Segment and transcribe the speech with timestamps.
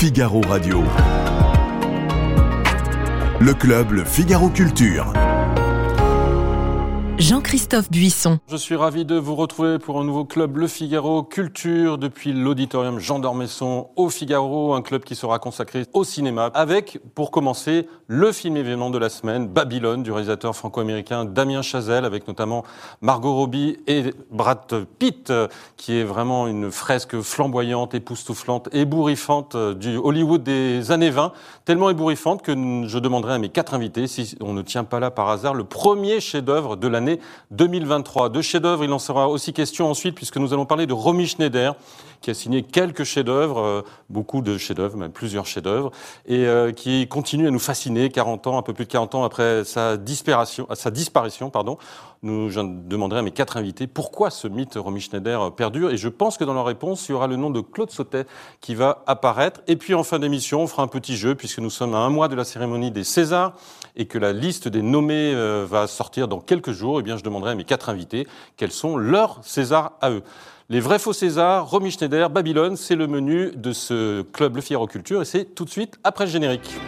[0.00, 0.84] Figaro Radio.
[3.40, 5.27] Le club Figaro Culture.
[7.18, 8.38] Jean-Christophe Buisson.
[8.48, 13.00] Je suis ravi de vous retrouver pour un nouveau club Le Figaro Culture depuis l'auditorium
[13.00, 18.30] Jean d'Ormesson au Figaro, un club qui sera consacré au cinéma avec, pour commencer, le
[18.30, 22.62] film événement de la semaine, Babylone, du réalisateur franco-américain Damien Chazelle, avec notamment
[23.00, 25.32] Margot Robbie et Brad Pitt,
[25.76, 31.32] qui est vraiment une fresque flamboyante, époustouflante, ébouriffante du Hollywood des années 20,
[31.64, 35.10] tellement ébouriffante que je demanderai à mes quatre invités, si on ne tient pas là
[35.10, 37.07] par hasard, le premier chef-d'œuvre de l'année
[37.50, 38.28] 2023.
[38.28, 41.74] De chefs-d'œuvre, il en sera aussi question ensuite, puisque nous allons parler de Romy Schneider,
[42.20, 45.90] qui a signé quelques chefs-d'œuvre, euh, beaucoup de chefs-d'œuvre, même plusieurs chefs-d'œuvre,
[46.26, 49.24] et euh, qui continue à nous fasciner 40 ans, un peu plus de 40 ans
[49.24, 51.78] après sa disparition, sa disparition pardon.
[52.22, 56.08] Nous, je demanderai à mes quatre invités pourquoi ce mythe Romy Schneider perdure, et je
[56.08, 58.26] pense que dans leur réponse, il y aura le nom de Claude Sautet
[58.60, 59.60] qui va apparaître.
[59.68, 62.10] Et puis en fin d'émission, on fera un petit jeu, puisque nous sommes à un
[62.10, 63.54] mois de la cérémonie des Césars,
[63.94, 67.22] et que la liste des nommés euh, va sortir dans quelques jours, eh bien je
[67.22, 70.22] demanderai à mes quatre invités quels sont leurs Césars à eux.
[70.70, 74.86] Les vrais faux Césars, Romy Schneider, Babylone, c'est le menu de ce club Le Figaro
[74.86, 76.78] Culture et c'est tout de suite après le générique.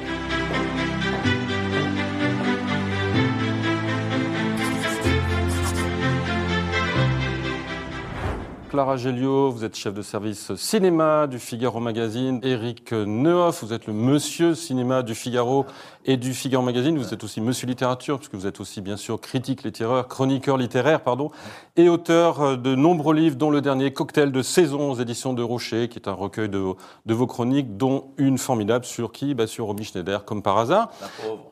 [8.70, 12.38] Clara Gelio, vous êtes chef de service cinéma du Figaro Magazine.
[12.44, 15.66] Eric Nehoff, vous êtes le monsieur cinéma du Figaro
[16.04, 16.96] et du Figaro Magazine.
[16.96, 21.00] Vous êtes aussi monsieur littérature, puisque vous êtes aussi bien sûr critique littéraire, chroniqueur littéraire,
[21.00, 21.32] pardon,
[21.76, 25.88] et auteur de nombreux livres, dont le dernier Cocktail de saison aux éditions de Rocher,
[25.88, 26.62] qui est un recueil de,
[27.06, 29.34] de vos chroniques, dont une formidable sur qui?
[29.34, 30.92] Bah, Sur Romy Schneider, comme par hasard.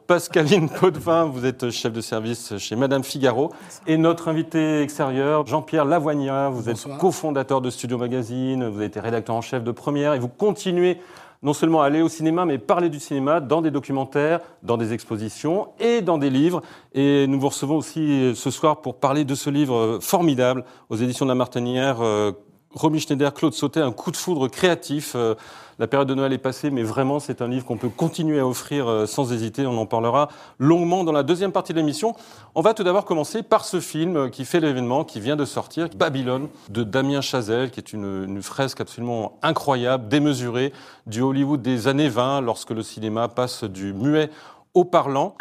[0.08, 3.52] Pascaline Potvin, vous êtes chef de service chez Madame Figaro.
[3.86, 9.00] Et notre invité extérieur, Jean-Pierre Lavoignat, vous êtes cofondateur de Studio Magazine, vous avez été
[9.00, 10.96] rédacteur en chef de Première, et vous continuez
[11.42, 15.68] non seulement aller au cinéma, mais parler du cinéma dans des documentaires, dans des expositions
[15.78, 16.62] et dans des livres.
[16.94, 21.26] Et nous vous recevons aussi ce soir pour parler de ce livre formidable aux éditions
[21.26, 22.32] de la Martinière, euh,
[22.74, 25.12] Romy Schneider, Claude Sautet, un coup de foudre créatif.
[25.14, 25.34] Euh,
[25.78, 28.46] la période de Noël est passée, mais vraiment, c'est un livre qu'on peut continuer à
[28.46, 29.66] offrir euh, sans hésiter.
[29.66, 32.14] On en parlera longuement dans la deuxième partie de l'émission.
[32.54, 35.88] On va tout d'abord commencer par ce film qui fait l'événement, qui vient de sortir,
[35.96, 40.72] Babylone, de Damien Chazelle, qui est une, fresque absolument incroyable, démesurée,
[41.06, 44.30] du Hollywood des années 20, lorsque le cinéma passe du muet
[44.74, 45.36] au parlant.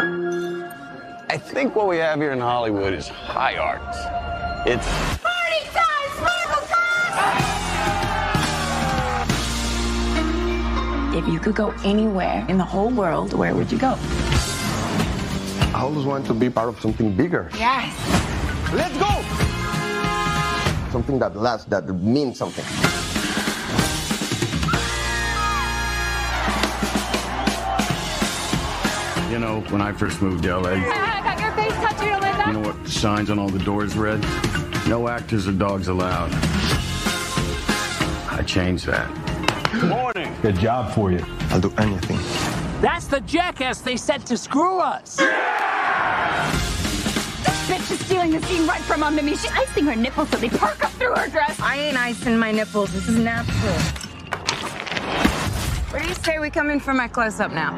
[1.30, 2.94] I think what we have here in Hollywood
[3.28, 3.96] high art.
[4.66, 4.88] It's
[11.18, 13.96] If you could go anywhere in the whole world, where would you go?
[15.74, 17.50] I always want to be part of something bigger.
[17.56, 17.92] Yes.
[18.72, 19.10] let's go.
[20.92, 22.64] Something that lasts, that means something.
[29.32, 32.32] You know, when I first moved to LA, I got your face tattooed on my
[32.32, 32.46] back.
[32.46, 34.22] you know what the signs on all the doors read?
[34.88, 36.30] No actors or dogs allowed.
[38.30, 39.27] I changed that.
[39.72, 40.34] Good morning.
[40.42, 41.24] Good job for you.
[41.50, 42.18] I'll do anything.
[42.82, 45.18] That's the jackass they sent to screw us.
[45.18, 45.28] This
[47.68, 49.32] Bitch is stealing the scene right from under me.
[49.32, 51.60] She's icing her nipples so they perk up through her dress.
[51.60, 52.94] I ain't icing my nipples.
[52.94, 53.74] This is natural.
[55.92, 57.74] Where do you say we come in for my close up now?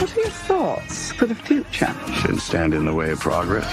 [0.00, 1.94] What are your thoughts for the future?
[2.14, 3.66] Shouldn't stand in the way of progress.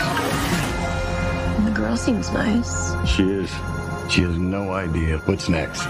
[1.87, 2.91] The girl seems nice.
[3.07, 3.49] She is.
[4.11, 5.85] She has no idea what's next.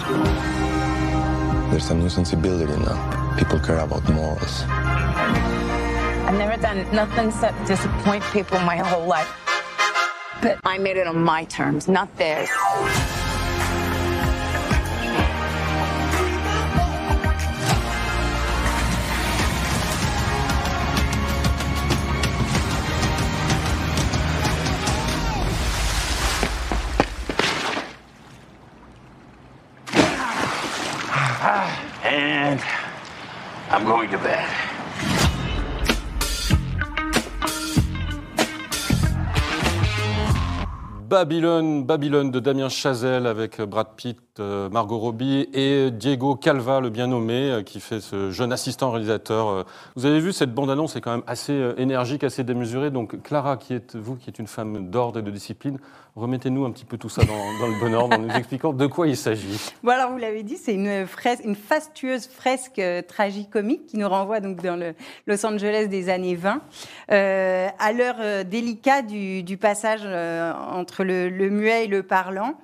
[1.72, 3.34] There's a new sensibility now.
[3.36, 4.62] People care about morals.
[4.68, 9.34] I've never done nothing except disappoint people my whole life.
[10.40, 12.50] But I made it on my terms, not theirs.
[33.78, 34.44] I'm going to bed.
[41.08, 46.90] Babylone, Babylone de Damien Chazelle avec Brad Pitt, euh, Margot Robbie et Diego Calva, le
[46.90, 49.48] bien nommé, euh, qui fait ce jeune assistant réalisateur.
[49.48, 49.64] Euh.
[49.96, 52.90] Vous avez vu, cette bande-annonce est quand même assez énergique, assez démesurée.
[52.90, 55.78] Donc Clara, qui est vous, qui est une femme d'ordre et de discipline,
[56.18, 59.08] remettez-nous un petit peu tout ça dans, le bon ordre en nous expliquant de quoi
[59.08, 59.60] il s'agit.
[59.84, 64.10] Bon, alors vous l'avez dit, c'est une, fresque, une fastueuse fresque euh, tragicomique qui nous
[64.10, 64.94] renvoie donc dans le
[65.28, 66.62] Los Angeles des années 20,
[67.12, 72.56] euh, à l'heure euh, délicate du, passage euh, entre le muet et le parlant.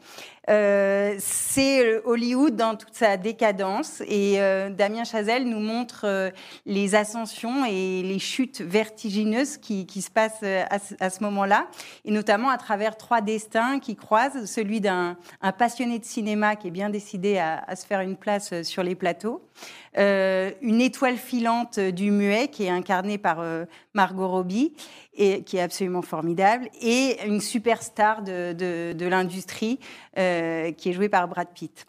[0.50, 6.31] Euh, c'est Hollywood dans toute sa décadence et euh, Damien Chazelle nous montre euh,
[6.66, 11.68] les ascensions et les chutes vertigineuses qui, qui se passent euh, à, ce- ce moment-là.
[12.04, 16.68] Et notamment à travers trois destins qui croisent, celui d'un un passionné de cinéma qui
[16.68, 19.53] est bien décidé à, à se faire une place euh, sur les plateaux, euh,
[19.96, 24.74] une étoile filante du muet qui est incarnée par euh, Margot Robbie
[25.16, 29.80] et qui est absolument formidable, et une superstar de, de, de l'industrie
[30.18, 31.86] euh, qui est jouée par Brad Pitt.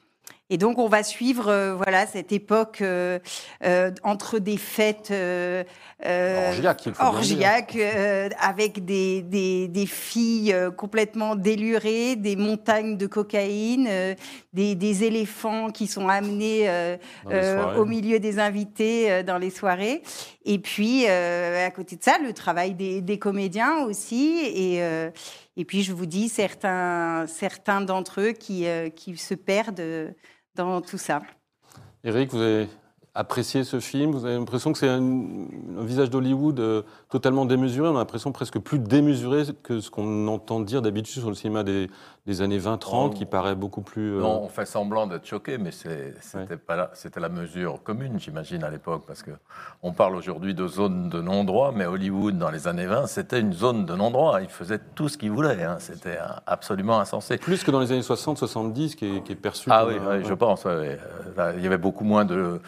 [0.50, 3.18] Et donc on va suivre euh, voilà cette époque euh,
[3.64, 5.64] euh, entre des fêtes euh,
[6.04, 6.52] euh,
[7.00, 14.14] Orgiaques, euh, avec des, des, des filles complètement délurées, des montagnes de cocaïne, euh,
[14.52, 16.96] des, des éléphants qui sont amenés euh,
[17.30, 20.02] euh, au milieu des invités euh, dans les soirées.
[20.44, 24.40] Et puis, euh, à côté de ça, le travail des, comédiens aussi.
[24.44, 25.10] Et, euh,
[25.56, 30.14] et puis, je vous dis, certains, certains d'entre eux qui, euh, qui se perdent
[30.54, 31.22] dans tout ça.
[32.04, 32.68] Eric, vous avez
[33.14, 34.10] apprécié ce film?
[34.10, 35.46] Vous avez l'impression que c'est un,
[35.78, 37.88] visage d'Hollywood totalement démesuré?
[37.88, 41.62] On a l'impression presque plus démesuré que ce qu'on entend dire d'habitude sur le cinéma
[41.62, 41.88] des,
[42.26, 43.10] des années 20-30, Oh.
[43.10, 44.14] qui paraît beaucoup plus...
[44.16, 49.04] euh, Non, on fait semblant d'être choqué, mais c'était la mesure commune, j'imagine, à l'époque,
[49.06, 49.32] parce que
[49.82, 53.52] on parle aujourd'hui de zone de non-droit, mais Hollywood, dans les années 20, c'était une
[53.52, 54.40] zone de non-droit.
[54.40, 55.62] Ils faisaient tout ce qu'ils voulaient.
[55.64, 55.76] hein.
[55.80, 56.16] C'était
[56.46, 57.36] absolument insensé.
[57.36, 60.64] Plus que dans les années 60-70, qui, est- qui est perçu Ah oui, je pense.
[60.64, 60.98] ouais, ouais.
[61.36, 62.58] Là, il y avait beaucoup moins de,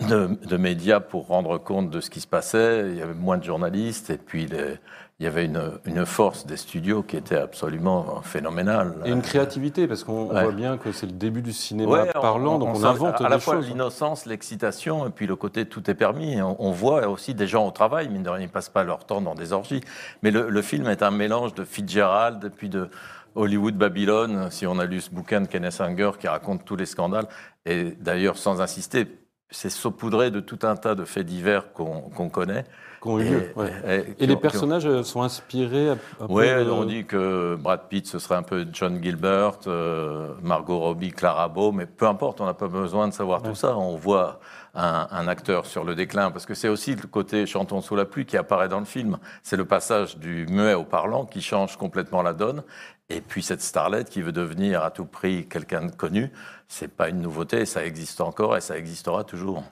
[0.00, 2.90] de, de médias pour rendre compte de ce qui se passait.
[2.90, 4.10] Il y avait moins de journalistes.
[4.10, 4.78] Et puis, les-
[5.20, 8.94] il y avait une, une force des studios qui était absolument phénoménale.
[9.04, 10.44] Et une créativité, parce qu'on on Ouais.
[10.44, 13.36] voit bien que c'est le début du cinéma Ouais, parlant, donc on, invente à la
[13.36, 16.40] des fois l'innocence, l'excitation, et puis le côté tout est permis.
[16.40, 19.04] On, on voit aussi des gens au travail, mine de rien, ils passent pas leur
[19.04, 19.82] temps dans des orgies.
[20.22, 22.88] Mais le, le film est un mélange de Fitzgerald, et puis de
[23.34, 26.86] Hollywood Babylone, si on a lu ce bouquin de Kenneth Anger qui raconte tous les
[26.86, 27.26] scandales.
[27.66, 29.06] Et d'ailleurs, sans insister,
[29.50, 32.64] c'est saupoudré de tout un tas de faits divers qu'on qu'on connaît.
[33.00, 33.72] Qu'on a eu Et- lieu, ouais.
[33.86, 35.92] et- Et, qui ont- les qui ont- personnages euh, sont inspirés
[36.28, 40.78] oui, de- on dit que Brad Pitt, ce serait un peu John Gilbert, euh, Margot
[40.78, 43.76] Robbie, Clara Bow, mais peu importe, on n'a pas besoin de savoir tout ça.
[43.76, 44.40] On voit
[44.74, 48.04] un, un acteur sur le déclin, parce que c'est aussi le côté chantons sous la
[48.04, 49.18] pluie qui apparaît dans le film.
[49.42, 52.62] C'est le passage du muet au parlant qui change complètement la donne.
[53.08, 56.30] Et puis cette starlette qui veut devenir à tout prix quelqu'un de connu,
[56.68, 59.64] c'est pas une nouveauté, ça existe encore et ça existera toujours.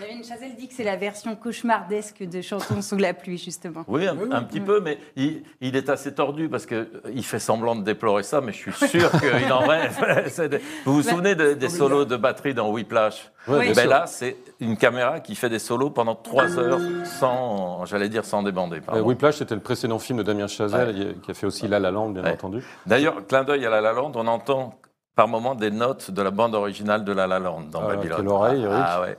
[0.00, 3.84] David Chazelle dit que c'est la version cauchemardesque de Chantons sous la pluie, justement.
[3.88, 7.74] Oui, un, un petit peu, mais il, il est assez tordu parce qu'il fait semblant
[7.76, 10.60] de déplorer ça, mais je suis sûr qu'il en rêve.
[10.84, 13.30] Vous vous souvenez de- des solos de batterie dans Whiplash?
[13.48, 13.88] Bien ben.
[13.88, 18.42] Là, c'est une caméra qui fait des solos pendant trois heures sans, j'allais dire, sans
[18.42, 18.76] débander.
[18.78, 19.02] Euh, pardon.
[19.04, 21.14] Whiplash, c'était le précédent film de Damien Chazelle, Ouais.
[21.22, 22.32] qui- a fait aussi La La Land, bien Ouais.
[22.32, 22.64] entendu.
[22.86, 24.78] D'ailleurs, clin d'œil à La La Land, on entend
[25.16, 28.16] par moments des notes de la bande originale de La La Land dans Ah, Babylone.
[28.16, 28.84] quelle oreille, Eric.
[28.86, 29.16] Ah ouais.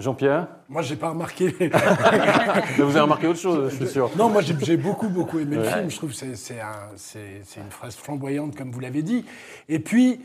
[0.00, 1.54] Jean-Pierre Moi, j'ai pas remarqué.
[1.60, 1.70] Mais
[2.78, 4.10] Vous avez remarqué autre chose, je suis sûr.
[4.16, 5.90] Non, moi j'ai beaucoup, beaucoup aimé le film.
[5.90, 9.24] Je trouve que c'est- c'est un- c'est- c'est une phrase flamboyante, comme vous l'avez dit.
[9.68, 10.20] Et puis,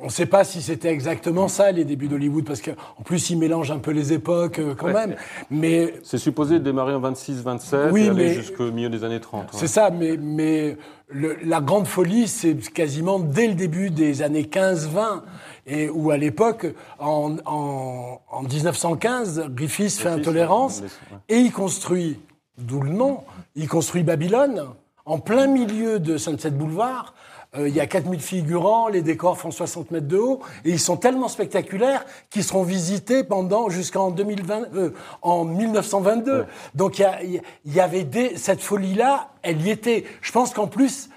[0.00, 3.38] on ne sait pas si c'était exactement ça, les débuts d'Hollywood, parce qu'en plus, ils
[3.38, 5.16] mélangent un peu les époques euh, quand même.
[5.50, 9.42] Mais C'est supposé démarrer en 26-27 Oui, et aller jusqu'au milieu des années 30.
[9.52, 9.58] ouais.
[9.58, 10.76] c'est ça, mais, mais
[11.08, 15.22] le- la grande folie, c'est quasiment dès le début des années 15-20.
[15.66, 16.66] Et où à l'époque,
[16.98, 20.82] en, en, en 1915, Griffith fait Intolérance
[21.28, 22.20] et il construit,
[22.58, 23.22] d'où le nom,
[23.54, 24.66] il construit Babylone,
[25.06, 27.14] en plein milieu de Sunset Boulevard.
[27.56, 30.80] Euh, il y a 4000 figurants, les décors font 60 mètres de haut, et ils
[30.80, 34.90] sont tellement spectaculaires qu'ils seront visités pendant jusqu'en 2020, euh,
[35.22, 36.46] en 1922.
[36.74, 40.04] Donc il y, avait des, cette folie-là, elle y était.
[40.20, 41.10] Je pense qu'en plus,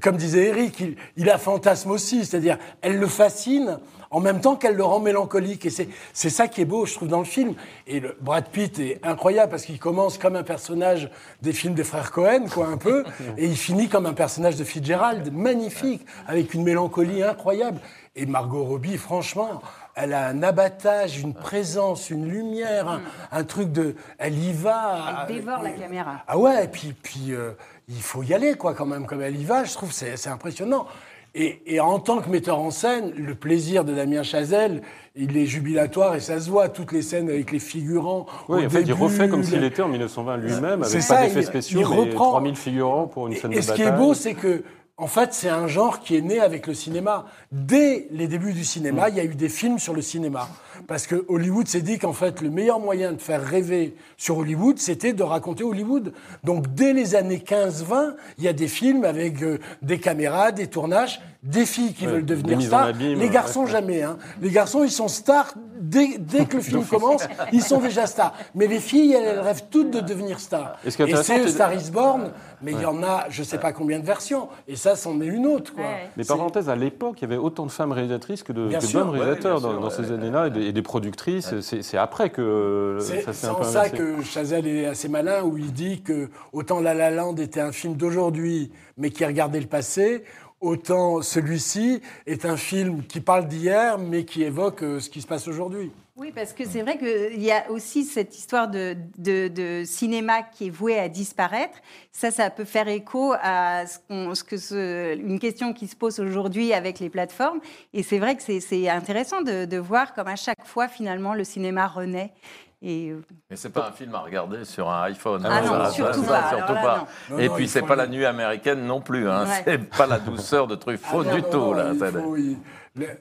[0.00, 3.78] comme disait Eric, il, il a fantasme aussi, c'est-à-dire elle le fascine
[4.10, 5.66] en même temps qu'elle le rend mélancolique.
[5.66, 7.54] Et c'est c'est ça qui est beau, je trouve, dans le film.
[7.86, 11.10] Et le Brad Pitt est incroyable parce qu'il commence comme un personnage
[11.42, 13.04] des films des frères Cohen, quoi, un peu,
[13.36, 17.80] et il finit comme un personnage de Fitzgerald, magnifique, avec une mélancolie incroyable.
[18.16, 19.62] Et Margot Robbie, franchement,
[19.94, 23.94] elle a un abattage, une présence, une lumière, un, un truc de...
[24.18, 25.26] Elle y va.
[25.28, 26.22] Elle dévore la caméra.
[26.26, 27.52] Ah ouais, et puis, puis euh,
[27.88, 29.64] il faut y aller, quoi, quand même, comme elle y va.
[29.64, 30.86] Je trouve c'est impressionnant.
[31.34, 34.82] Et, et en tant que metteur en scène, le plaisir de Damien Chazelle,
[35.14, 38.26] il est jubilatoire et ça se voit, toutes les scènes avec les figurants.
[38.48, 41.22] Oui, au en fait, il refait comme s'il était en 1920 lui-même, avec ça, pas
[41.24, 42.30] d'effets spéciaux, il mais reprend.
[42.30, 43.94] 3000 figurants pour une scène Et de ce qui bataille.
[43.94, 44.64] est beau, c'est que
[45.00, 47.26] en fait, c'est un genre qui est né avec le cinéma.
[47.52, 50.48] Dès les débuts du cinéma, il y a eu des films sur le cinéma.
[50.88, 54.78] Parce que Hollywood s'est dit qu'en fait, le meilleur moyen de faire rêver sur Hollywood,
[54.78, 56.12] c'était de raconter Hollywood.
[56.42, 60.66] Donc, dès les années 15-20, il y a des films avec euh, des caméras, des
[60.66, 62.86] tournages, des filles qui Ouais, veulent devenir stars.
[62.88, 63.70] abîme, les garçons, ouais.
[63.70, 64.02] jamais.
[64.02, 64.18] Hein.
[64.42, 67.22] Les garçons, ils sont stars dès, dès que le film commence.
[67.52, 68.34] Ils sont déjà stars.
[68.54, 70.76] Mais les filles, elles, elles rêvent toutes de devenir stars.
[70.84, 72.30] Et c'est Star is Born,
[72.62, 74.48] mais il y en a, je sais pas combien de versions.
[74.66, 75.72] Et ça, c'en est une autre.
[75.74, 75.84] Quoi.
[76.16, 79.18] Mais par parenthèse, à l'époque, il y avait autant de femmes réalisatrices que d'hommes ouais,
[79.20, 81.54] réalisateurs dans, sûr, dans ces années-là et, des- et des productrices.
[81.60, 84.66] C'est c'est après que euh, C'est ça s'est c'est un peu en ça que Chazelle
[84.66, 88.70] est assez malin, où il dit que autant La La Land était un film d'aujourd'hui,
[88.98, 90.24] mais qui regardait le passé,
[90.60, 95.26] autant celui-ci est un film qui parle d'hier, mais qui évoque euh, ce qui se
[95.26, 95.90] passe aujourd'hui.
[96.16, 100.70] Oui, parce que c'est vrai qu'il y a aussi cette histoire de, cinéma qui est
[100.70, 101.78] voué à disparaître.
[102.10, 106.98] Ça, ça peut faire écho à ce, que une question qui se pose aujourd'hui avec
[106.98, 107.60] les plateformes.
[107.94, 111.86] Et c'est vrai que c'est- intéressant de voir comme à chaque fois, finalement, le cinéma
[111.86, 112.32] renaît.
[112.80, 113.20] Et euh,
[113.50, 115.42] Mais c'est pas un film à regarder sur un iPhone.
[115.44, 117.06] Ah non, Ça, surtout ça, pas, surtout pas.
[117.30, 117.36] non.
[117.36, 119.28] Non, Et puis c'est pas la nuit américaine non plus.
[119.28, 119.46] Hein.
[119.46, 119.62] Ouais.
[119.64, 121.56] C'est pas la douceur de Truffaut Ah du non, tout.
[121.58, 121.90] non, là.
[121.92, 122.56] il Ça- faut- il- le-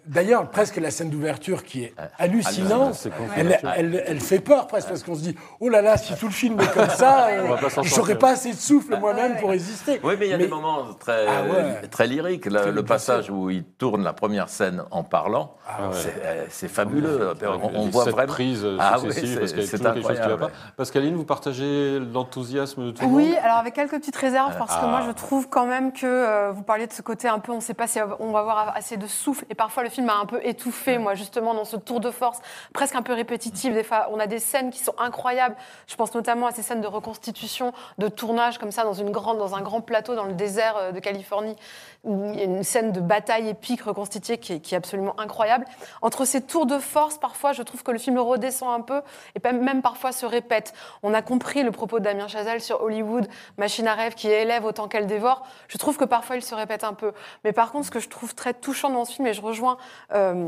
[0.05, 4.89] D'ailleurs, presque la scène d'ouverture qui est hallucinante, c'est elle, elle- elle fait peur presque
[4.89, 7.27] parce qu'on se dit oh là là, si tout le film est comme ça,
[7.84, 10.00] j'aurais pas assez de souffle moi-même pour résister.
[10.03, 11.88] Oui, mais il y a des moments très, Ah ouais.
[11.88, 12.46] très lyriques.
[12.46, 15.96] Le, le passage où il tourne la première scène en parlant, Ah ouais.
[15.96, 17.34] c'est euh, c'est fabuleux.
[17.75, 18.34] On, voit vraiment.
[18.34, 20.46] prises Ah oui, parce qu'il y a c'est toujours quelque chose qui ne va pas.
[20.46, 20.51] incroyable.
[20.77, 24.74] Pascaline, vous partagez l'enthousiasme de tout le Oui, monde alors avec quelques petites réserves, parce
[24.75, 24.88] que Ah.
[24.88, 27.55] moi je trouve quand même que euh, vous parliez de ce côté un peu, on
[27.57, 30.15] ne sait pas si on va avoir assez de souffle, et parfois le film a
[30.15, 32.39] un peu étouffé, moi justement dans ce tour de force,
[32.71, 33.74] presque un peu répétitif.
[33.74, 35.57] Des fois, on a des scènes qui sont incroyables.
[35.88, 39.39] Je pense notamment à ces scènes de reconstitution, de tournage comme ça dans, une grande,
[39.39, 41.57] dans un grand plateau dans le désert euh, de Californie,
[42.05, 45.19] où il y a une scène de bataille épique reconstituée qui est, qui est absolument
[45.19, 45.65] incroyable.
[46.01, 49.01] Entre ces tours de force, parfois, je trouve que le film redescend un peu
[49.36, 50.74] et même parfois se répète.
[51.03, 54.63] On a compris le propos de Damien Chazelle sur Hollywood, machine à rêve qui élève
[54.63, 55.45] autant qu'elle dévore.
[55.67, 57.12] Je trouve que parfois il se répète un peu.
[57.43, 59.77] Mais par contre, ce que je trouve très touchant dans ce film, et je rejoins
[60.13, 60.48] euh,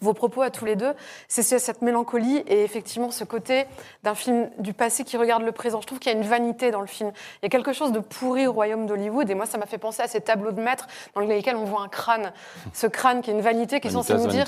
[0.00, 0.92] vos propos à tous les deux,
[1.26, 3.66] c'est ce- cette mélancolie et effectivement ce côté
[4.04, 5.80] d'un film du passé qui regarde le présent.
[5.80, 7.10] Je trouve qu'il y a une vanité dans le film.
[7.42, 9.76] Il y a quelque chose de pourri au royaume d'Hollywood et moi ça m'a fait
[9.78, 10.86] penser à ces tableaux de maître
[11.16, 12.32] dans lesquels on voit un crâne.
[12.72, 14.44] Ce crâne qui est une vanité qui est censée nous dire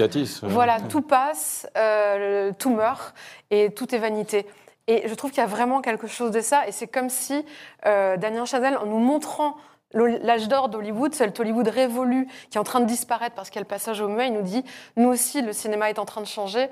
[0.54, 3.12] voilà, tout passe, euh, tout meurt
[3.50, 4.46] et tout est vanité.
[4.86, 7.44] Et je trouve qu'il y a vraiment quelque chose de ça et c'est comme si
[7.86, 9.56] euh, Damien Chazelle, en nous montrant
[9.92, 13.58] L'âge d'or d'Hollywood, cet Hollywood révolu qui est en train de disparaître parce qu'il y
[13.58, 14.64] a le passage au muet, il nous dit,
[14.96, 16.68] nous aussi, le cinéma est en train de changer.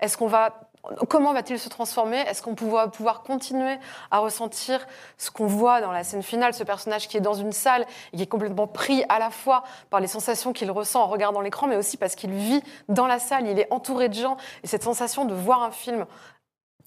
[0.00, 0.68] Est-ce qu'on va,
[1.08, 2.18] comment va-t-il se transformer?
[2.20, 3.76] Est-ce qu'on va pouvoir continuer
[4.10, 4.86] à ressentir
[5.18, 8.16] ce qu'on voit dans la scène finale, ce personnage qui est dans une salle et
[8.16, 11.66] qui est complètement pris à la fois par les sensations qu'il ressent en regardant l'écran,
[11.66, 14.38] mais aussi parce qu'il vit dans la salle, il est entouré de gens.
[14.64, 16.06] Et cette sensation de voir un film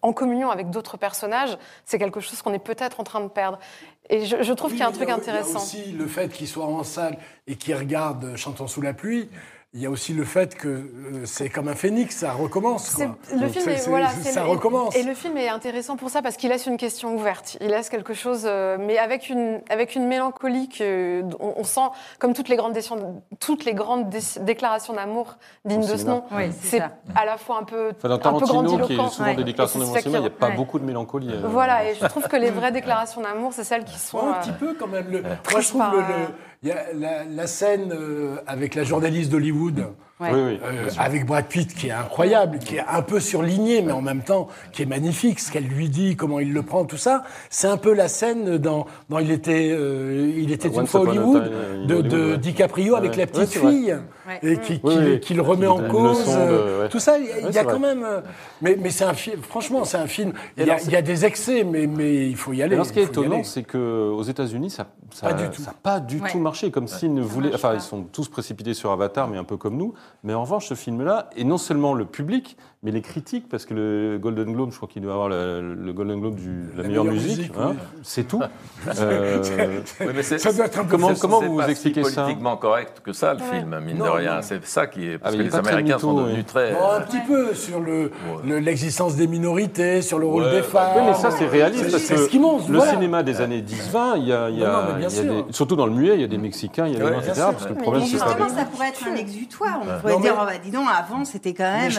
[0.01, 3.57] en communion avec d'autres personnages, c'est quelque chose qu'on est peut-être en train de perdre.
[4.09, 5.57] Et je, je trouve Oui, qu'il y a un truc Il y a intéressant.
[5.57, 9.29] aussi le fait qu'il soit en salle et qu'il regarde euh, Chantons sous la pluie.
[9.77, 10.81] Il y a aussi le fait que euh,
[11.25, 12.91] c'est comme un phénix, ça recommence.
[12.95, 13.17] Quoi.
[13.33, 14.95] Le Donc film est, voilà, ça le- recommence.
[14.95, 17.57] Et le film est intéressant pour ça parce qu'il laisse une question ouverte.
[17.59, 21.81] Il laisse quelque chose, euh, mais avec une, avec une mélancolie que on, on sent,
[22.19, 22.73] comme toutes les grandes,
[23.41, 26.23] toutes les grandes dé- déclarations d'amour dignes de ce nom.
[26.31, 26.79] Oui, c'est
[27.13, 29.35] à la fois un peu, Enfin, dans un peu Tarantino, qui est souvent Ouais.
[29.35, 30.55] des déclarations d'amour il n'y a pas ouais.
[30.55, 31.31] beaucoup de mélancolie.
[31.33, 34.19] euh, Voilà, et je trouve que les vraies déclarations d'amour, c'est celles qui sont.
[34.19, 35.07] Ouais, un petit peu quand même.
[35.11, 36.27] Le, moi, je trouve le-
[36.65, 39.87] la scène euh, avec la journaliste d'Hollywood,
[40.21, 40.29] Ouais.
[40.31, 40.59] Oui, oui.
[40.63, 44.21] euh, avec Brad Pitt, qui est incroyable, qui est un peu surligné, mais en même
[44.21, 45.41] temps qui est magnifique.
[45.41, 48.57] Ce qu'elle lui dit, comment il le prend, tout ça, c'est un peu la scène
[48.57, 51.51] dans, dans Il était, euh, il était une fois Hollywood Time
[51.87, 52.37] de, Hollywood, de ouais.
[52.37, 53.93] DiCaprio avec la petite fille
[54.27, 54.39] Ouais.
[54.41, 55.19] et qui, qui- oui.
[55.19, 56.25] qui le remet en cause.
[56.25, 56.89] de- euh, ouais.
[56.89, 58.03] Tout ça, il y a, quand même.
[58.61, 59.39] Mais, mais c'est un film.
[59.43, 60.31] Franchement, c'est un film.
[60.57, 62.63] Il y, a, alors, c'est- il y a des excès, mais, mais il faut y
[62.63, 62.73] aller.
[62.73, 64.87] Alors, ce qui est étonnant, c'est qu'aux États-Unis, ça
[65.21, 65.61] n'a Pas du tout.
[65.83, 66.29] pas du Ouais.
[66.31, 67.53] tout marché, comme s'ils ne voulaient.
[67.53, 69.93] Enfin, ils sont tous précipités sur Avatar, mais un peu comme nous.
[70.23, 73.73] Mais en revanche, ce film-là, et non seulement le public, mais les critiques, parce que
[73.73, 76.87] le Golden Globe, je crois qu'il doit avoir le, le Golden Globe de la, La
[76.87, 77.77] meilleure, meilleure musique, musique, hein, oui.
[78.03, 78.41] c'est tout.
[78.99, 79.41] Euh,
[80.01, 82.11] Oui, mais c'est- Ça doit être un peu Comment- c'est- comment vous pas expliquez si
[82.11, 83.45] ça politiquement correct que ça, le Ouais.
[83.59, 84.41] film, mine Non, de rien?
[84.43, 85.17] C'est ça qui est.
[85.17, 86.23] Parce Ah, que les Américains mytho, sont oui.
[86.25, 86.73] devenus très.
[86.73, 88.11] Bon, un petit peu sur le-
[88.45, 90.91] le- l'existence des minorités, sur le rôle Ouais, des femmes.
[90.97, 93.61] Oui, mais ça, c'est réaliste, C'est- parce que ce qui monte, le cinéma des années
[93.61, 95.45] 10-20, il y a, il y a- Non, non, mais bien il y a sûr.
[95.47, 97.23] des- surtout dans le muet, il y a des Mexicains, il y a des Noirs,
[97.27, 97.47] etc.
[97.51, 99.79] Parce que le problème, c'est justement, ça pourrait être un exutoire.
[99.81, 101.89] On pourrait dire, oh bah dis donc, avant c'était quand même.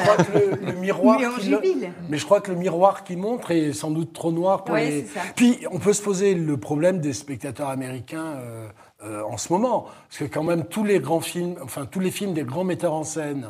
[0.80, 1.62] Mais je crois que le, le miroir.
[1.62, 1.76] Qui
[2.08, 4.88] mais je crois que le miroir qui montre est sans doute trop noir pour Ouais,
[4.90, 5.04] les.
[5.06, 5.20] ça.
[5.34, 8.68] Puis on peut se poser le problème des spectateurs américains euh,
[9.04, 12.10] euh, en ce moment, parce que quand même tous les grands films, enfin tous les
[12.10, 13.48] films des grands metteurs en scène.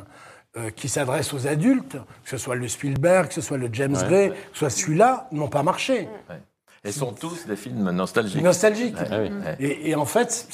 [0.58, 3.94] euh, qui s'adressent aux adultes, que ce soit le Spielberg, que ce soit le James
[3.94, 4.08] Ouais.
[4.08, 6.08] Gray, que ce soit celui-là, n'ont pas marché.
[6.30, 6.36] Ouais.
[6.82, 8.42] Et sont tous des films nostalgiques.
[8.42, 8.96] Nostalgique.
[9.10, 9.56] Ouais, ouais.
[9.60, 10.48] Et, et en fait,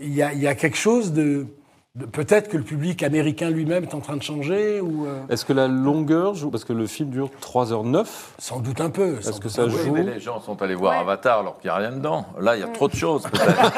[0.00, 1.46] y, il y a quelque chose de.
[2.12, 5.06] Peut-être que le public américain lui-même est en train de changer ou.
[5.06, 6.50] euh, Est-ce que la longueur joue?
[6.50, 8.04] Parce que le film dure 3h09.
[8.38, 9.16] Sans doute un peu.
[9.18, 9.92] Est-ce que ça Oui, joue?
[9.94, 12.26] Mais les gens sont allés voir Avatar alors qu'il n'y a rien dedans.
[12.38, 13.72] Là, il y a trop de choses, peut-être.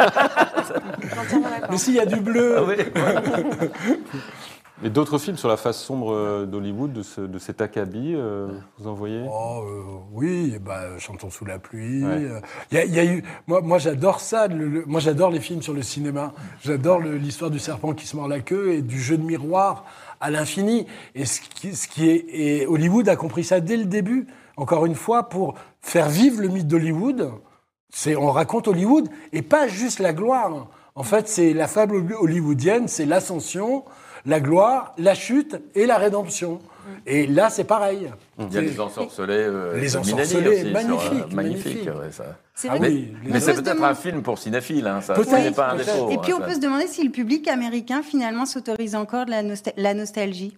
[1.70, 2.56] Mais s'il y a du bleu.
[2.58, 2.76] Ah oui.
[4.84, 8.48] Et d'autres films sur la face sombre euh, d'Hollywood, de, ce- de cet acabit, euh,
[8.78, 9.24] vous en voyez?
[9.28, 9.82] Oh, euh,
[10.12, 12.04] oui, bah, chantons sous la pluie.
[12.04, 12.28] Ouais.
[12.70, 14.46] y a- il y a eu, moi, moi j'adore ça.
[14.46, 16.32] le- le- moi, j'adore les films sur le cinéma.
[16.62, 19.84] J'adore l'histoire du serpent qui se mord la queue et du jeu de miroir
[20.20, 20.86] à l'infini.
[21.16, 24.28] Et ce qui, ce qui est, et Hollywood a compris ça dès le début.
[24.56, 27.32] Encore une fois, pour faire vivre le mythe d'Hollywood,
[27.90, 30.68] c'est on raconte Hollywood et pas juste la gloire.
[30.94, 33.84] En fait, c'est la fable hollywoodienne, c'est l'ascension,
[34.28, 36.60] la gloire, la chute et la rédemption.
[37.06, 38.10] Et là, c'est pareil.
[38.38, 39.32] Il y a les ensorcelés.
[39.34, 41.34] euh, Les ensorcelés, aussi, sur, euh, magnifique, magnifique.
[41.34, 41.88] magnifique.
[41.88, 42.24] ouais, ça.
[42.68, 45.14] Ah oui, mais c'est peut-être un film pour cinéphiles, hein, ça.
[45.14, 45.92] Ce Peut-être, n'est pas un peut-être.
[45.94, 46.10] défaut.
[46.10, 46.46] Et puis hein, on ça.
[46.48, 50.56] peut se demander si le public américain finalement s'autorise encore de la, nostal- la nostalgie.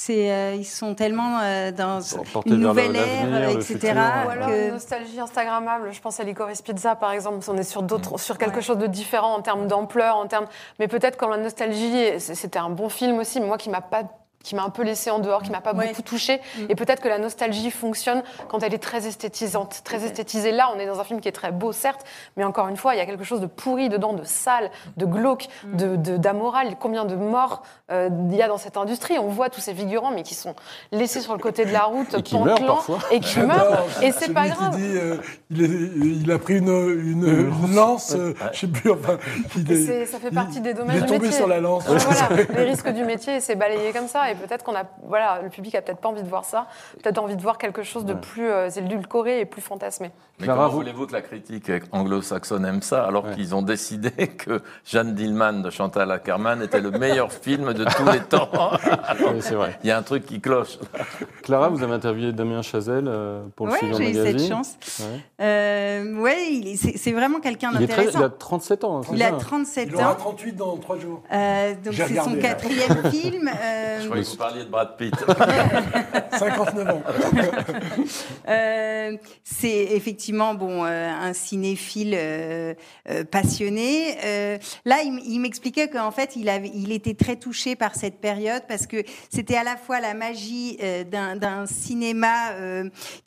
[0.00, 1.98] C'est, euh, ils sont tellement euh, dans
[2.32, 3.74] Portés une nouvelle ère, etc.
[3.74, 5.92] futur, Ou alors que- une nostalgie Instagrammable.
[5.92, 7.44] Je pense à Licorice Pizza, par exemple.
[7.48, 10.46] On est sur d'autres, sur quelque chose de différent en termes d'ampleur, en termes.
[10.78, 14.04] Mais peut-être quand la nostalgie, c'était un bon film aussi, mais moi qui m'a pas
[14.48, 15.88] qui m'a un peu laissé en dehors, qui m'a pas Ouais.
[15.88, 16.40] beaucoup touché.
[16.56, 16.62] Mm.
[16.70, 20.52] Et peut-être que la nostalgie fonctionne quand elle est très esthétisante, très esthétisée.
[20.52, 22.06] Là, on est dans un film qui est très beau, certes,
[22.38, 25.04] mais encore une fois, il y a quelque chose de pourri dedans, de sale, de
[25.04, 25.76] glauque, Mm.
[25.76, 26.76] de, d'amoral.
[26.80, 29.18] Combien de morts euh, il y a dans cette industrie?
[29.18, 30.54] On voit tous ces figurants, mais qui sont
[30.92, 32.98] laissés sur le côté de la route, Et qui meurent parfois.
[33.10, 33.84] et qui meurent.
[34.02, 34.74] Et c'est pas grave.
[34.76, 35.16] dit, euh,
[35.50, 37.26] il, est- il a pris une, une,
[37.62, 39.18] une lance, euh, je sais plus, enfin.
[39.56, 41.36] Il est, ça fait il- partie des domaines Il est du tombé métier.
[41.36, 41.86] sur la lance.
[41.86, 44.30] Ouais, voilà, les risques du métier, et c'est balayé comme ça.
[44.30, 46.66] Et peut-être qu'on a, voilà, le public a peut-être pas envie de voir ça,
[47.02, 50.10] peut-être envie de voir quelque chose de plus euh, édulcoré et plus fantasmé.
[50.40, 54.10] Mais Clara, comment vous- voulez-vous que la critique anglo-saxonne aime ça alors qu'ils ont décidé
[54.38, 58.48] que Jeanne Dillman de Chantal Ackerman était le meilleur film de tous les temps?
[59.20, 59.78] Oui, c'est vrai.
[59.82, 60.78] Il y a un truc qui cloche.
[61.42, 64.48] Clara, vous avez interviewé Damien Chazelle euh, pour le Ouais, Figaro j'ai eu cette Magazine.
[64.48, 64.76] chance.
[65.00, 65.20] Ouais.
[65.40, 68.18] Euh, ouais, c'est c'est vraiment quelqu'un Il, est très- d'intéressant.
[68.20, 68.98] il a 37 ans.
[68.98, 70.14] hein, c'est Il a ça 37 Il aura ans.
[70.14, 71.22] 38 dans 3 jours.
[71.32, 73.48] Euh, donc J'ai c'est son quatrième film.
[73.48, 75.14] euh, Je croyais que vous parliez de Brad Pitt.
[76.38, 77.02] 59 ans.
[78.48, 82.74] Euh, c'est effectivement bon euh, un cinéphile euh,
[83.08, 84.16] euh, passionné.
[84.84, 88.86] Là, il, m'expliquait qu'en fait, il avait, il était très touché par cette période parce
[88.86, 90.78] que c'était à la fois la magie
[91.10, 92.52] d'un cinéma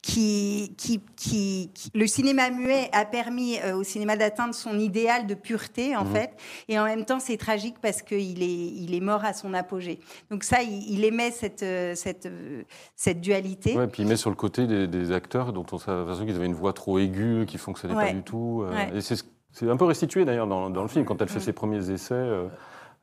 [0.02, 5.34] qui, qui, qui, qui- le cinéma muet a permis au cinéma d'atteindre son idéal de
[5.34, 6.14] pureté en Mhm.
[6.14, 6.32] fait,
[6.68, 10.00] et en même temps, c'est tragique parce qu'il est, il est mort à son apogée.
[10.30, 12.28] Donc ça, il, il aimait cette, cette,
[12.96, 13.76] cette dualité.
[13.78, 16.36] Ouais, puis il met sur le côté des, des acteurs dont on a l'impression qu'ils
[16.36, 18.64] avaient une voix trop aiguë, qui fonctionnait pas du tout.
[18.66, 18.98] euh, Ouais.
[18.98, 21.40] Et c'est ce- c'est un peu restitué d'ailleurs dans, dans le film quand elle fait
[21.40, 22.14] ses premiers essais.
[22.14, 22.48] euh,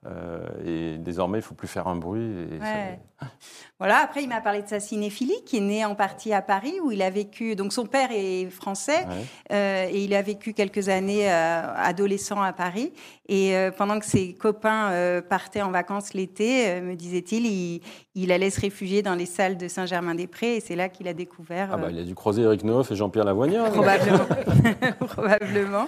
[0.06, 2.22] euh, et désormais, il faut plus faire un bruit.
[2.52, 3.00] Et ça- Ouais.
[3.80, 6.74] Voilà, après, il m'a parlé de sa cinéphilie, qui est née en partie à Paris,
[6.82, 7.56] où il a vécu.
[7.56, 9.24] Donc, son père est français, Ouais.
[9.52, 12.92] euh, et il a vécu quelques années euh, adolescent à Paris.
[13.30, 17.80] Et euh, pendant que ses copains euh, partaient en vacances l'été, euh, me disait-il, il,
[18.14, 21.68] il allait se réfugier dans les salles de Saint-Germain-des-Prés, et c'est là qu'il a découvert.
[21.72, 23.64] Ah bah, il a dû croiser Eric Neuf et Jean-Pierre Lavoignat.
[23.64, 24.18] Probablement.
[25.06, 25.86] Probablement.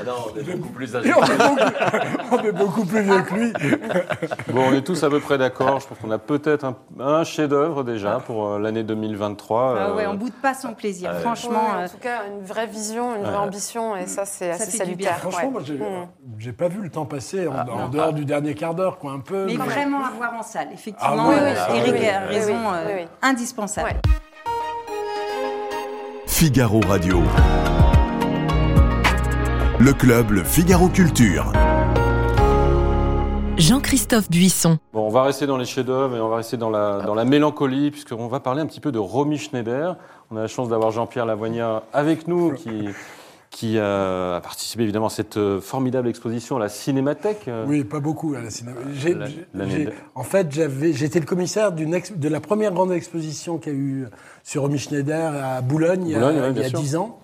[0.00, 1.12] Ah non, on est beaucoup plus âgés.
[1.14, 3.52] on, est beaucoup, on est beaucoup plus vieux que lui.
[4.52, 5.80] Bon, on est tous à peu près d'accord.
[5.80, 9.76] Je pense qu'on a peut-être un, un chef-d'œuvre déjà pour euh, l'année 2023.
[9.78, 11.20] Ah ouais, on boude pas son plaisir, ouais.
[11.20, 11.52] franchement.
[11.76, 13.36] Ouais, euh, en tout cas, une vraie vision, une vraie Ouais.
[13.38, 15.10] ambition, et ça, c'est Ça assez fait du bien.
[15.10, 15.30] salutaire.
[15.30, 15.52] Franchement, ouais.
[15.52, 16.06] moi, j'ai Mm.
[16.38, 19.10] j'ai pas vu le temps passer en, Ah, en dehors du dernier quart d'heure, quoi,
[19.10, 19.46] un peu.
[19.46, 21.24] mais mais- vraiment à voir en salle, effectivement.
[21.26, 23.08] Ah oui, euh, oui, Eric oui, a oui, raison, oui, euh, oui, oui.
[23.20, 23.88] indispensable.
[23.88, 24.12] Ouais.
[26.28, 27.20] Figaro Radio.
[29.80, 31.52] Le club Le Figaro Culture.
[33.56, 34.78] Jean-Christophe Buisson.
[34.92, 37.24] Bon, on va rester dans les chefs-d'œuvre et on va rester dans la, dans la
[37.24, 39.96] mélancolie, puisqu'on va parler un petit peu de Romy Schneider.
[40.30, 42.88] On a la chance d'avoir Jean-Pierre Lavoignat avec nous, qui,
[43.52, 47.42] qui euh, a participé évidemment à cette euh, formidable exposition à la Cinémathèque.
[47.48, 48.48] euh, Oui, pas beaucoup à la.
[48.94, 49.26] J'ai- La-
[49.66, 50.48] de- En fait,
[50.92, 54.06] j'étais le commissaire ex- de la première grande exposition qu'il y a eu
[54.42, 56.80] sur Romy Schneider à Boulogne, il y a- ouais, il y bien a sûr.
[56.80, 57.18] 10 ans.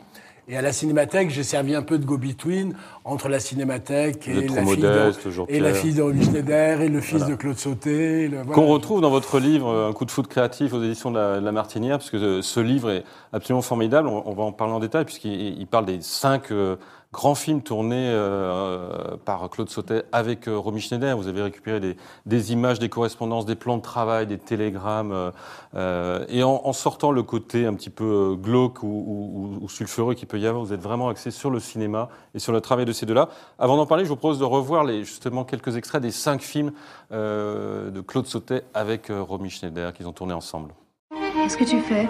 [0.50, 2.72] Et à la Cinémathèque, j'ai servi un peu de go-between
[3.04, 6.88] entre la Cinémathèque et la, fille modeste, de, et la fille de Romy Schneider et
[6.88, 7.34] le fils Voilà.
[7.34, 8.28] de Claude Sauté.
[8.28, 8.50] voilà.
[8.52, 11.44] Qu'on retrouve dans votre livre, Un coup de foot créatif aux éditions de la, de
[11.44, 14.08] la Martinière, parce que euh, ce livre est absolument formidable.
[14.08, 16.76] On, on va en parler en détail, puisqu'il il parle des cinq euh,
[17.12, 21.16] grands films tournés euh, par Claude Sautet avec euh, Romy Schneider.
[21.16, 25.32] Vous avez récupéré des, des images, des correspondances, des plans de travail, des télégrammes.
[25.74, 29.68] euh, et en, en sortant le côté un petit peu glauque ou, ou- ou- ou
[29.68, 32.60] sulfureux qu'il peut y avoir, vous êtes vraiment axé sur le cinéma et sur le
[32.60, 33.28] travail de ces deux-là.
[33.58, 36.72] Avant d'en parler, je vous propose de revoir les, justement quelques extraits des cinq films
[37.12, 40.74] euh, de Claude Sautet avec euh, Romy Schneider qu'ils ont tourné ensemble.
[41.10, 42.06] Qu'est-ce que tu fais?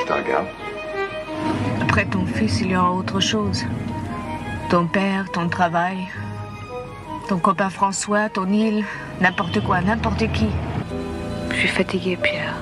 [0.00, 0.46] Je te regarde.
[1.96, 3.64] Après ton fils, il y aura autre chose.
[4.68, 6.08] Ton père, ton travail,
[7.28, 8.84] ton copain François, ton île,
[9.20, 10.48] n'importe quoi, n'importe qui.
[11.52, 12.56] Je suis fatiguée, Pierre.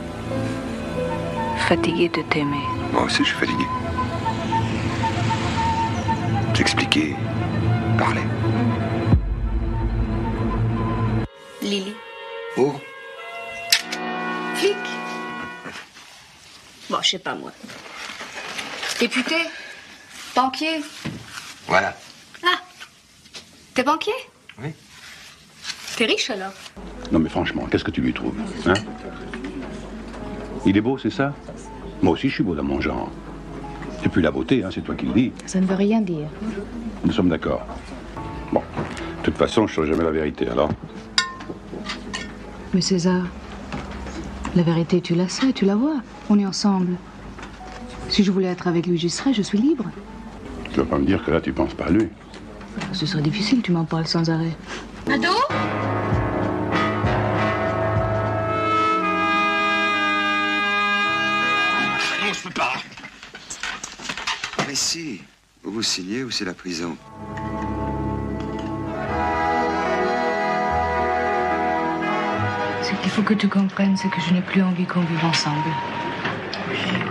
[1.67, 2.61] Fatiguée de t'aimer.
[2.93, 3.65] Moi aussi, je suis fatigué.
[6.53, 7.17] J'expliquais,
[7.97, 8.27] parler.
[11.63, 11.95] Lily.
[12.59, 12.75] Oh,
[14.57, 14.77] Flic.
[16.91, 17.51] Bon, je sais pas moi.
[19.03, 19.35] Député.
[20.37, 20.81] Banquier.
[21.67, 21.93] voilà.
[22.45, 22.61] Ah.
[23.75, 24.13] T'es banquier?
[24.63, 24.69] Oui.
[25.97, 26.53] T'es riche alors?
[27.11, 28.75] Non mais franchement, qu'est-ce que tu lui trouves hein?
[30.65, 31.35] Il est beau, c'est ça?
[32.01, 33.11] Moi aussi, je suis beau dans mon genre.
[34.05, 35.33] Et puis la beauté, hein, c'est toi qui le dis.
[35.47, 36.29] Ça ne veut rien dire.
[37.05, 37.67] Nous sommes d'accord.
[38.53, 40.71] Bon, de toute façon, je ne saurai jamais la vérité, alors.
[42.73, 43.25] Mais César,
[44.55, 45.97] la vérité, tu la sais, tu la vois.
[46.31, 46.95] On est ensemble.
[48.13, 49.87] Si je voulais être avec lui, j'y serais, je suis libre.
[50.71, 52.09] Tu vas pas me dire que là, tu penses pas à lui.
[52.93, 54.55] Ce serait difficile, tu m'en parles sans arrêt.
[55.11, 55.29] Ado
[62.21, 62.75] Non, je peux pas.
[64.69, 65.23] Mais si,
[65.65, 66.99] ou vous signez ou c'est la prison.
[72.83, 75.71] Ce qu'il faut que tu comprennes, c'est que je n'ai plus envie qu'on vive ensemble.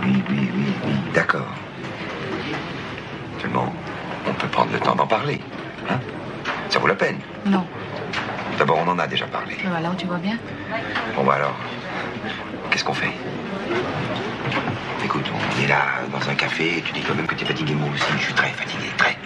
[0.02, 0.92] Oui, oui, oui, oui.
[1.14, 1.46] D'accord.
[3.40, 3.72] Seulement,
[4.28, 5.40] on peut prendre le temps d'en parler.
[5.90, 5.98] Hein?
[6.68, 7.18] Ça vaut la peine.
[7.46, 7.64] Non.
[8.58, 9.56] D'abord, on en a déjà parlé.
[9.64, 10.36] Voilà, tu vois bien?
[11.16, 11.54] Bon, bah alors,
[12.70, 13.12] qu'est-ce qu'on fait?
[15.04, 17.88] Écoute, on est là dans un café, tu dis quand même que t'es fatigué, moi
[17.92, 19.16] aussi, je suis très fatigué, très.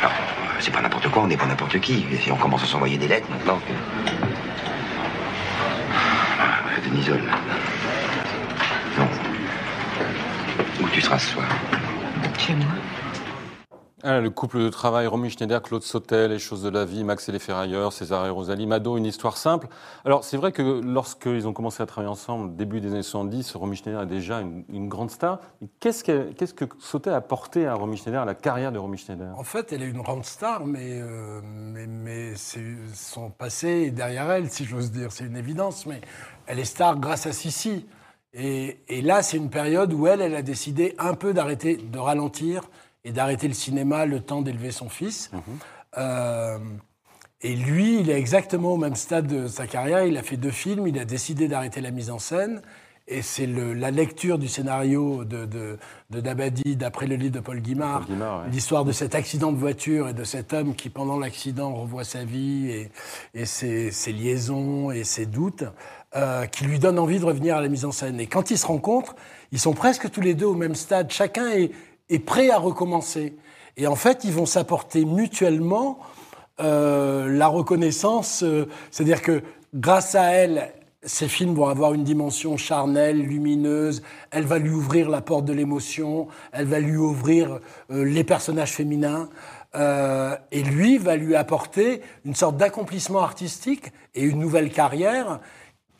[0.00, 0.12] Alors,
[0.58, 2.04] c'est pas n'importe quoi, on n'est pas n'importe qui.
[2.20, 3.58] Si on commence à s'envoyer des lettres maintenant.
[3.58, 3.72] que-
[6.40, 7.22] Ah, Denisole.
[8.98, 9.06] Non.
[11.10, 11.48] Où tu seras ce soir
[12.38, 12.66] Chez moi.
[14.02, 17.28] Ah, le couple de travail, Romy Schneider, Claude Sautet, Les choses de la vie, Max
[17.28, 19.68] et les ferrailleurs, César et Rosalie, Mado, une histoire simple.
[20.06, 23.76] Alors, c'est vrai que lorsqu'ils ont commencé à travailler ensemble, début des années 70, Romy
[23.76, 25.40] Schneider est déjà une, une grande star.
[25.80, 28.96] Qu'est-ce que, qu'est-ce que Sautet a apporté à Romy Schneider, à la carrière de Romy
[28.96, 29.34] Schneider?
[29.36, 33.90] En fait, elle est une grande star, mais, euh, mais, mais c'est- son passé est
[33.90, 35.12] derrière elle, si j'ose dire.
[35.12, 36.00] C'est une évidence, mais
[36.46, 37.84] elle est star grâce à Sissi.
[38.32, 41.98] Et, et là, c'est une période où elle, elle a décidé un peu d'arrêter, de
[41.98, 42.70] ralentir
[43.04, 45.30] et d'arrêter le cinéma le temps d'élever son fils.
[45.98, 46.58] Euh,
[47.40, 50.04] et lui, il est exactement au même stade de sa carrière.
[50.04, 52.62] Il a fait deux films, il a décidé d'arrêter la mise en scène.
[53.08, 55.78] Et c'est la lecture du scénario de, de,
[56.10, 58.50] de Dabadi, d'après le livre de Paul Guimard, Paul Guimard, ouais.
[58.52, 62.24] l'histoire de cet accident de voiture et de cet homme qui, pendant l'accident, revoit sa
[62.24, 62.92] vie et,
[63.34, 65.64] et ses, ses liaisons et ses doutes,
[66.16, 68.18] euh, qui lui donne envie de revenir à la mise en scène.
[68.18, 69.14] Et quand ils se rencontrent,
[69.52, 71.12] ils sont presque tous les deux au même stade.
[71.12, 73.36] Chacun est, prêt à recommencer.
[73.76, 76.00] Et en fait, ils vont s'apporter mutuellement
[76.58, 78.42] euh, la reconnaissance.
[78.42, 79.40] euh, C'est-à-dire que
[79.72, 80.72] grâce à elle,
[81.04, 84.02] ces films vont avoir une dimension charnelle, lumineuse.
[84.32, 86.26] Elle va lui ouvrir la porte de l'émotion.
[86.50, 89.28] Elle va lui ouvrir les personnages féminins.
[89.72, 95.40] Et lui va lui apporter une sorte d'accomplissement artistique et une nouvelle carrière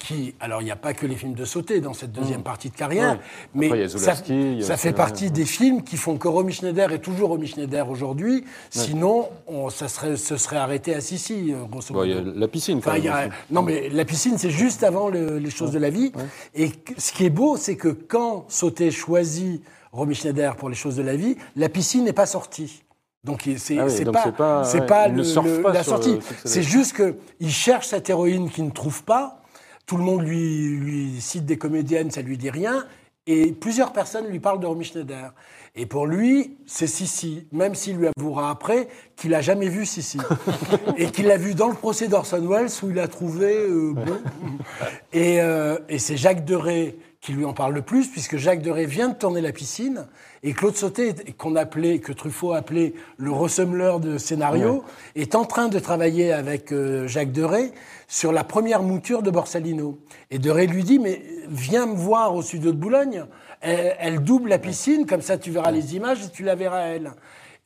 [0.00, 2.70] qui, alors il n'y a pas que les films de sauter dans cette deuxième partie
[2.70, 3.18] de carrière,
[3.54, 7.46] mais Après, ça, fait partie des films qui font que Romy Schneider est toujours Romy
[7.46, 8.44] Schneider aujourd'hui.
[8.70, 12.04] Sinon, on, ça serait, ce serait arrêté à Sissi, euh, grosso modo.
[12.06, 13.12] Il y a la piscine, quand Enfin, même.
[13.30, 16.12] a- non, mais la piscine, c'est juste avant le- les choses de la vie.
[16.54, 20.96] Et ce qui est beau, c'est que quand Sauté choisit Romy Schneider pour les choses
[20.96, 22.82] de la vie, la piscine n'est pas sortie.
[23.22, 25.60] Donc c'est Ah oui, c'est pas, pas- c'est ouais, pas il ne le- surfe le-
[25.62, 26.18] pas la sortie.
[26.46, 29.39] C'est juste qu'il cherche cette héroïne qu'il ne trouve pas.
[29.90, 32.86] Tout le monde lui, cite des comédiennes, ça lui dit rien.
[33.26, 35.34] Et plusieurs personnes lui parlent de Romy Schneider.
[35.76, 40.18] Et pour lui, c'est Sissi, même s'il lui avouera après qu'il a jamais vu Sissi.
[40.96, 44.18] et qu'il l'a vu dans le procès d'Orson Welles où il a trouvé euh, bon.
[45.12, 48.86] Et, euh, et c'est Jacques Deray qui lui en parle le plus, puisque Jacques Deray
[48.86, 50.06] vient de tourner la piscine,
[50.42, 55.68] et Claude Sauté, qu'on appelait, que Truffaut appelait le ressembleur de scénario, est en train
[55.68, 57.72] de travailler avec euh, Jacques Deray
[58.08, 59.98] sur la première mouture de Borsalino.
[60.30, 63.26] Et Deray lui dit, mais viens me voir au studio de Boulogne,
[63.60, 66.80] elle, elle double la piscine, comme ça tu verras les images et tu la verras
[66.82, 67.12] elle.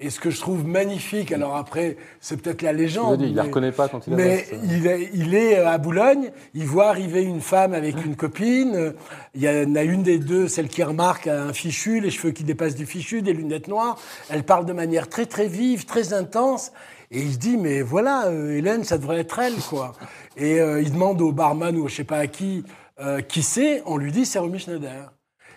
[0.01, 3.19] Et ce que je trouve magnifique, alors après, c'est peut-être la légende.
[3.19, 4.65] dit, il la mais- reconnaît pas quand il mais avance.
[4.69, 8.93] il est, il est à Boulogne, il voit arriver une femme avec une copine.
[9.37, 12.33] Il y en a une des deux, celle qui remarque, a un fichu, les cheveux
[12.33, 13.97] qui dépassent du fichu, des lunettes noires.
[14.31, 16.73] Elle parle de manière très très vive, très intense.
[17.13, 19.93] Et il se dit, mais voilà, euh, Hélène, ça devrait être elle, quoi.
[20.37, 22.65] Et euh, il demande au barman ou je sais pas à qui,
[22.99, 23.81] euh, qui c'est.
[23.87, 25.13] On lui dit, c'est Romy Schneider.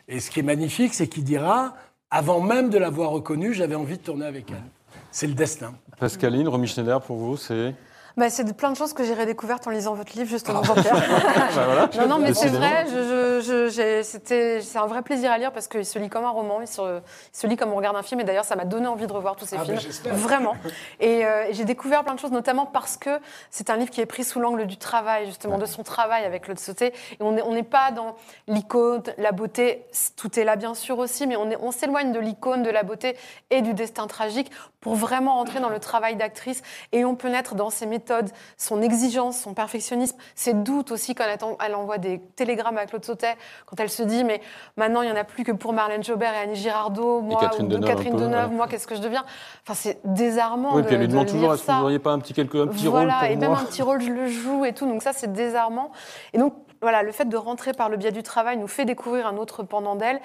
[0.08, 1.76] Et ce qui est magnifique, c'est qu'il dira,
[2.10, 4.63] avant même de l'avoir reconnue, j'avais envie de tourner avec elle.
[5.12, 5.74] C'est le destin.
[6.00, 7.76] Pascaline, Romy Schneider, pour vous, c'est.
[8.17, 10.95] Bah, c'est plein de choses que j'ai redécouvertes en lisant votre livre, justement, Jean-Pierre.
[11.56, 12.86] Bah voilà, non, non, mais c'est vrai,
[13.41, 16.82] c'est un vrai plaisir à lire parce qu'il se lit comme un roman, il se,
[16.82, 17.01] il
[17.32, 19.36] se lit comme on regarde un film, et d'ailleurs, ça m'a donné envie de revoir
[19.36, 19.80] tous ces Ah, films.
[19.80, 20.15] j'espère.
[20.15, 20.56] Vraiment.
[20.99, 23.19] Et, euh, et j'ai découvert plein de choses, notamment parce que
[23.51, 26.43] c'est un livre qui est pris sous l'angle du travail, justement, de son travail avec
[26.43, 26.93] Claude Sauté.
[27.19, 28.15] Et on n'est on pas dans
[28.47, 32.69] l'icône, la beauté, tout est là, bien sûr, aussi, mais on s'éloigne de l'icône, de
[32.71, 33.15] la beauté
[33.51, 36.62] et du destin tragique pour vraiment entrer dans le travail d'actrice.
[36.91, 37.86] Et on peut naître dans ses
[38.58, 41.26] son exigence, son perfectionnisme, ses doutes aussi quand
[41.60, 44.41] elle, envoie des télégrammes à Claude Sautet, quand elle se dit mais
[44.76, 47.65] maintenant il n'y en a plus que pour Marlène Jobert et Annie Girardot, moi Catherine
[47.65, 48.56] ou de Deneuve Catherine peu, Deneuve, ouais.
[48.56, 49.26] moi qu'est-ce que je deviens?
[49.63, 52.00] Enfin c'est désarmant Oui, de, puis elle lui de demande toujours est-ce que vous n'auriez
[52.00, 54.12] pas un petit, quelque, un petit voilà, rôle pour et même un petit rôle, je
[54.12, 54.88] le joue et tout.
[54.88, 55.91] Donc ça, c'est désarmant.
[56.34, 59.27] Et donc, voilà, le fait de rentrer par le biais du travail nous fait découvrir
[59.27, 60.19] un autre pendant d'elle.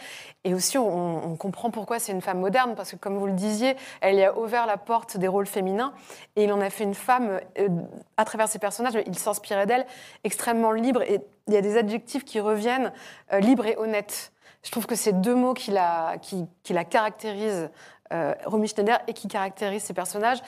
[0.44, 3.76] Et aussi, on, comprend pourquoi c'est une femme moderne, parce que comme vous le disiez,
[4.00, 5.92] elle y a ouvert la porte des rôles féminins.
[6.36, 7.68] Et il en a fait une femme, euh,
[8.16, 9.86] à travers ses personnages, il s'inspirait d'elle,
[10.24, 11.02] extrêmement libre.
[11.02, 12.92] Et il y a des adjectifs qui reviennent,
[13.32, 14.32] euh, libre et honnête.
[14.62, 17.70] Je trouve que c'est deux mots qui la, qui la caractérisent,
[18.12, 20.40] euh, Romy Schneider, et qui caractérisent ses personnages.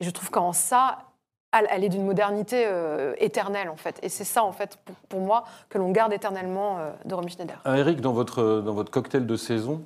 [0.00, 1.07] Et je trouve qu'en ça,
[1.52, 3.98] elle, elle est d'une modernité euh, éternelle, en fait.
[4.02, 7.30] Et c'est ça, en fait, pour, pour moi, que l'on garde éternellement euh, de Romy
[7.30, 7.60] Schneider.
[7.64, 9.82] Ah, Eric, dans votre, dans votre cocktail de saison,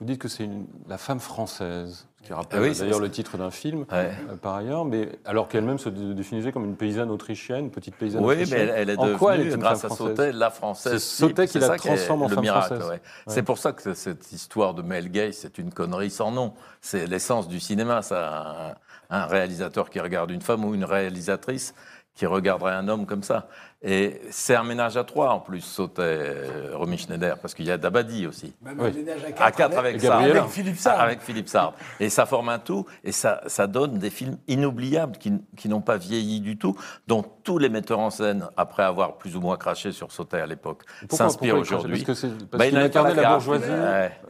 [0.00, 0.48] vous dites que c'est
[0.88, 4.10] la femme française, ce qui rappelle Ah oui, c'est d'ailleurs le titre d'un film, Ouais.
[4.28, 7.94] euh, par ailleurs, mais alors qu'elle-même se dé- définissait comme une paysanne autrichienne, une petite
[7.94, 8.68] paysanne Oui, mais autrichienne.
[8.70, 10.92] elle, elle est en devenue, quoi elle est une grâce femme à Sautet, la française.
[10.94, 12.86] C'est Sautet qui la transforme en le femme miracle, française.
[12.88, 12.94] ouais.
[12.94, 13.00] Ouais.
[13.28, 16.54] C'est pour ça que cette histoire de Mel Gay, c'est une connerie sans nom.
[16.80, 18.74] C'est l'essence du cinéma, ça.
[19.10, 21.74] Un, réalisateur qui regarde une femme ou une réalisatrice
[22.14, 23.48] qui regarderait un homme comme ça.
[23.86, 27.70] Et c'est un ménage à trois, en plus, Sautet, euh, Romy Schneider, parce qu'il y
[27.70, 28.54] a Dabadi aussi.
[28.62, 28.88] Même Oui.
[28.88, 30.16] un ménage à À quatre avec, avec, Sartre.
[30.20, 30.36] Gabriel.
[30.38, 31.00] avec Philippe Sarr.
[31.00, 31.74] Avec Philippe Sarr.
[32.00, 35.82] Et ça forme un tout, et ça, ça donne des films inoubliables qui, qui n'ont
[35.82, 36.74] pas vieilli du tout,
[37.06, 40.46] dont tous les metteurs en scène, après avoir plus ou moins craché sur Sautet à
[40.46, 42.02] l'époque, s'inspirent aujourd'hui.
[42.04, 43.70] Parce Bah, qu'il pas incarnait la bourgeoisie.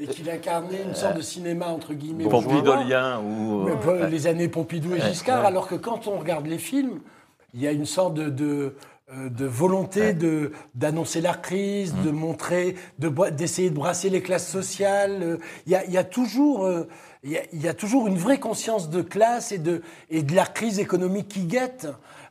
[0.00, 2.28] Et qu'il incarnait une sorte de cinéma, entre guillemets.
[2.28, 3.68] Pompidolien ou.
[3.68, 6.98] Euh, les années Pompidou et Giscard, alors que quand on regarde les films,
[7.54, 8.74] il y a une sorte de, de,
[9.12, 12.04] de volonté de d'annoncer la crise, Mmh.
[12.06, 12.74] de montrer,
[13.32, 15.18] d'essayer de brasser les classes sociales.
[15.22, 15.36] Euh,
[15.66, 16.88] Il y a, il y a toujours euh,
[17.22, 20.22] il y a, il y a toujours une vraie conscience de classe et de et
[20.22, 21.86] de la crise économique qui guette.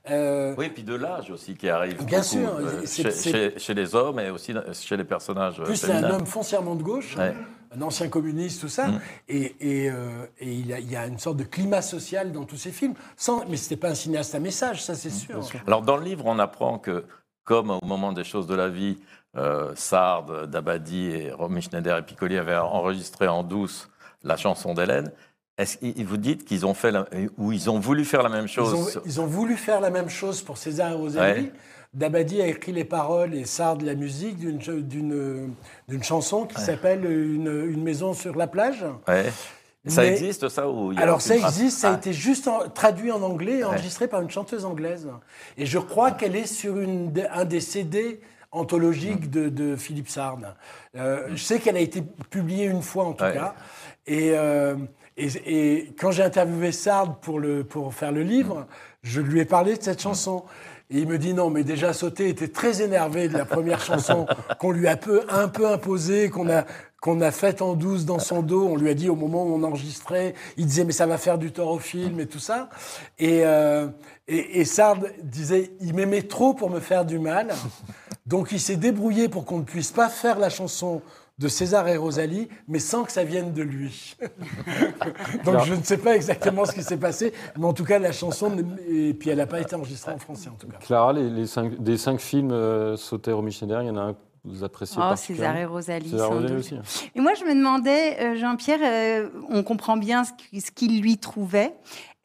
[0.10, 2.04] Euh, Oui, puis de l'âge aussi qui arrive.
[2.04, 5.62] Bien beaucoup, sûr, euh, chez, c'est- chez- chez les hommes et aussi chez les personnages.
[5.64, 7.34] Plus, c'est un homme foncièrement de gauche, Ouais.
[7.76, 8.88] Un ancien communiste, tout ça.
[8.88, 9.02] Mm.
[9.30, 12.32] Et, et, euh, et il, y a, il y a une sorte de climat social
[12.32, 12.94] dans tous ces films.
[13.18, 15.40] Sans, mais ce n'était pas un cinéaste à message, ça c'est sûr.
[15.68, 17.06] Alors, dans le livre, on apprend que,
[17.44, 18.98] comme au moment des choses de la vie,
[19.36, 23.90] euh, Sard, Dabadi et Romy Schneider et Piccoli avaient enregistré en douce
[24.24, 25.12] la chanson d'Hélène,
[25.58, 27.08] est-ce qu'ils vous dites qu'ils ont fait la-
[27.38, 29.90] ou ils ont voulu faire la même Ils chose ont, ils ont voulu faire la
[29.90, 31.42] même chose pour César et Rosalie.
[31.42, 31.52] Ouais.
[31.94, 37.84] Dabadi a écrit les paroles et Sard la musique d'une chanson qui s'appelle une, une
[37.84, 38.84] maison sur la plage.
[39.08, 39.32] Ouais.
[39.86, 41.98] Ça Mais- existe, ça ou il y a Alors ça existe, ça a Ah.
[41.98, 43.64] été juste en- traduit en anglais et Ouais.
[43.66, 45.10] enregistré par une chanteuse anglaise.
[45.58, 48.58] Et je crois qu'elle est sur une, un des CD Mm.
[48.58, 50.40] anthologiques de, de Philippe Sard.
[50.96, 53.34] Euh, Je sais qu'elle a été publiée une fois en tout Ouais.
[53.34, 53.56] cas.
[54.08, 54.78] Et, euh,
[55.18, 58.66] et, et quand j'ai interviewé Sard pour, le, pour faire le livre,
[59.02, 60.44] je lui ai parlé de cette chanson.
[60.94, 64.28] Et il me dit non, mais déjà Sauté était très énervé de la première chanson
[64.60, 66.66] qu'on lui a peu, un peu imposée, qu'on a,
[67.02, 68.68] qu'on a faite en douce dans son dos.
[68.68, 71.40] On lui a dit au moment où on enregistrait, il disait mais ça va faire
[71.40, 72.70] du tort au film et tout ça.
[73.18, 73.88] Et, euh,
[74.28, 77.56] et, et Sard disait il m'aimait trop pour me faire du mal.
[78.28, 81.02] Donc il s'est débrouillé pour qu'on ne puisse pas faire la chanson
[81.40, 84.16] de César et Rosalie, mais sans que ça vienne de lui.
[85.46, 88.12] Donc je ne sais pas exactement ce qui s'est passé, mais en tout cas la
[88.12, 88.52] chanson,
[88.88, 90.78] et puis elle n'a pas été enregistrée en français en tout cas.
[90.78, 94.02] Clara, les, les cinq, des cinq films euh, Sauter Romy Schneider, il y en a
[94.02, 96.60] un que vous appréciez Oh, César et Rosalie, César sans Rosalie doute.
[96.60, 96.76] aussi.
[96.76, 97.10] hein.
[97.16, 100.32] Et moi, je me demandais, euh, Jean-Pierre, euh, on comprend bien ce
[100.76, 101.74] qu'il lui trouvait.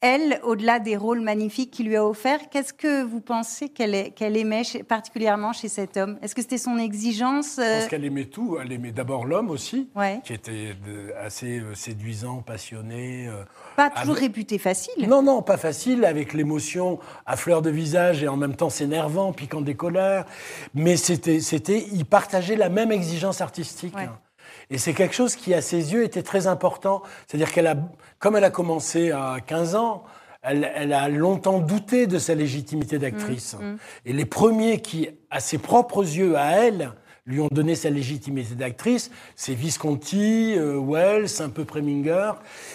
[0.01, 4.63] Elle, au-delà des rôles magnifiques qu'il lui a offerts, qu'est-ce que vous pensez qu'elle aimait
[4.63, 6.19] chez- particulièrement chez cet homme?
[6.23, 8.59] Est-ce que c'était son exigence Je euh, pense qu'elle aimait tout.
[8.63, 10.21] Elle aimait d'abord l'homme aussi, Ouais.
[10.25, 10.77] qui était
[11.21, 13.27] assez euh, séduisant, passionné.
[13.27, 13.43] euh,
[13.75, 15.09] Pas toujours avec- réputé facile.
[15.09, 19.33] Non, non, pas facile, avec l'émotion à fleur de visage et en même temps s'énervant,
[19.33, 20.27] piquant des colères.
[20.75, 21.39] Mais c'était,
[21.93, 23.97] ils partageaient la même exigence artistique.
[23.97, 24.05] Ouais.
[24.05, 24.17] hein.
[24.71, 27.03] Et c'est quelque chose qui, à ses yeux, était très important.
[27.27, 27.77] C'est-à-dire qu'elle a,
[28.19, 30.05] comme elle a commencé à 15 ans,
[30.43, 33.55] elle, elle a longtemps douté de sa légitimité d'actrice.
[33.55, 33.79] Mmh, mmh.
[34.07, 36.93] Et les premiers qui, à ses propres yeux, à elle,
[37.29, 42.33] lui ont donné sa légitimité d'actrice, c'est Visconti, euh, Wells, un peu Preminger.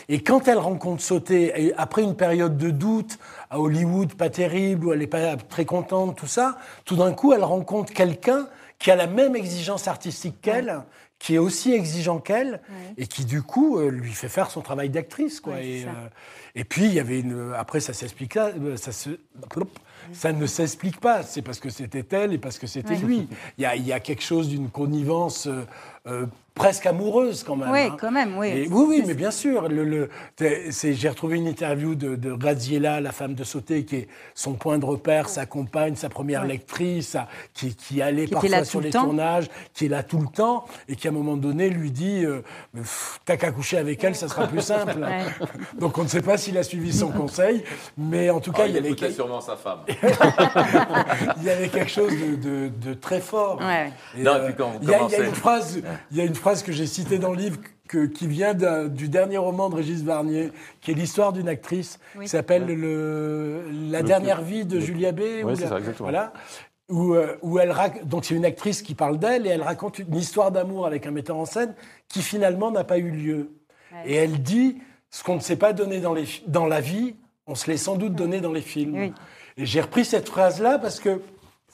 [0.09, 3.17] Et quand elle rencontre Sauté, après une période de doute
[3.49, 7.33] à Hollywood, pas terrible, où elle n'est pas très contente, tout ça, tout d'un coup,
[7.33, 10.83] elle rencontre quelqu'un qui a la même exigence artistique qu'elle,
[11.23, 12.59] qui est aussi exigeant qu'elle,
[12.97, 15.39] et qui du coup euh, lui fait faire son travail d'actrice.
[15.39, 15.53] quoi.
[15.53, 15.91] Ouais, et, euh,
[16.53, 17.53] et puis il y avait une.
[17.57, 19.11] Après, ça s'explique là, euh, ça se.
[20.11, 21.23] Ça ne s'explique pas.
[21.23, 23.29] C'est parce que c'était elle et parce que c'était lui.
[23.57, 25.47] Il y, a, il y a quelque chose d'une connivence
[26.07, 27.71] euh, euh, presque amoureuse quand même.
[27.71, 27.97] Oui, hein.
[27.99, 28.47] quand même, oui.
[28.49, 29.69] Et oui, oui, mais bien sûr.
[29.69, 34.07] Le, le- J'ai retrouvé une interview de, de Graziella, la femme de Sauté, qui est
[34.35, 36.49] son point de repère, sa compagne, sa première Ouais.
[36.49, 37.17] lectrice,
[37.55, 39.05] qui, qui allait Qui parfois sur le les temps.
[39.05, 42.23] tournages, qui est là tout le temps, et qui à un moment donné lui dit
[42.23, 42.41] euh,
[43.25, 44.93] T'as qu'à coucher avec elle, ça sera plus simple.
[45.03, 45.23] Ouais.
[45.79, 47.63] Donc on ne sait pas s'il a suivi son conseil,
[47.97, 49.79] mais en tout cas, Ah, il il y avait sûrement sa femme.
[51.37, 53.59] il y avait quelque chose de, de- de très fort.
[53.59, 53.91] Ouais.
[54.17, 55.81] Et, Non, et euh, puis quand vous il y a- il y, a une phrase,
[56.11, 59.09] il y a une phrase que j'ai citée dans le livre que- qui vient du
[59.09, 60.51] dernier roman de Régis Varnier,
[60.81, 62.25] qui est l'histoire d'une actrice Oui.
[62.25, 65.19] qui s'appelle le, La Le- dernière vie de Julia B.
[65.19, 66.09] Ouais, ou c'est ça, exactement.
[66.09, 66.33] Voilà.
[66.89, 69.99] Où, euh, où elle rac- donc c'est une actrice qui parle d'elle et elle raconte
[69.99, 71.73] une histoire d'amour avec un metteur en scène
[72.07, 73.51] qui finalement n'a pas eu lieu.
[74.05, 74.79] Et elle dit
[75.09, 77.15] ce qu'on ne s'est pas donné dans, les, fi- dans la vie,
[77.47, 78.95] on se l'est sans doute donné dans les films.
[78.97, 79.13] Oui.
[79.57, 81.21] Et j'ai repris cette phrase-là parce que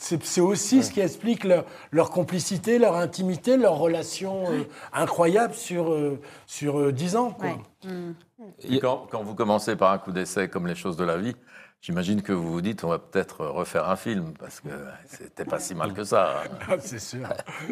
[0.02, 5.92] c'est aussi ce qui explique leur, leur complicité, leur intimité, leur relation euh, incroyable sur,
[5.92, 7.32] euh, sur euh, 10 ans.
[7.32, 7.50] Quoi.
[7.50, 7.90] Ouais.
[7.92, 8.16] Mm.
[8.64, 11.36] Et quand, quand vous commencez par un coup d'essai comme les choses de la vie,
[11.82, 14.70] j'imagine que vous vous dites on va peut-être refaire un film parce que
[15.06, 16.44] c'était pas si mal que ça.
[16.72, 17.28] Ah, c'est sûr,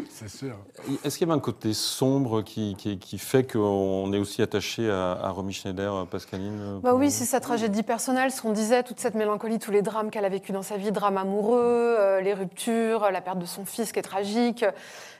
[0.09, 0.55] c'est sûr.
[1.03, 4.89] Est-ce qu'il y avait un côté sombre qui, qui, qui fait qu'on est aussi attaché
[4.89, 8.81] à, à Romy Schneider, Pascaline euh, Bah oui, c'est sa tragédie personnelle, ce qu'on disait,
[8.81, 12.21] toute cette mélancolie, tous les drames qu'elle a vécu dans sa vie, drames amoureux, euh,
[12.21, 14.65] les ruptures, la perte de son fils qui est tragique.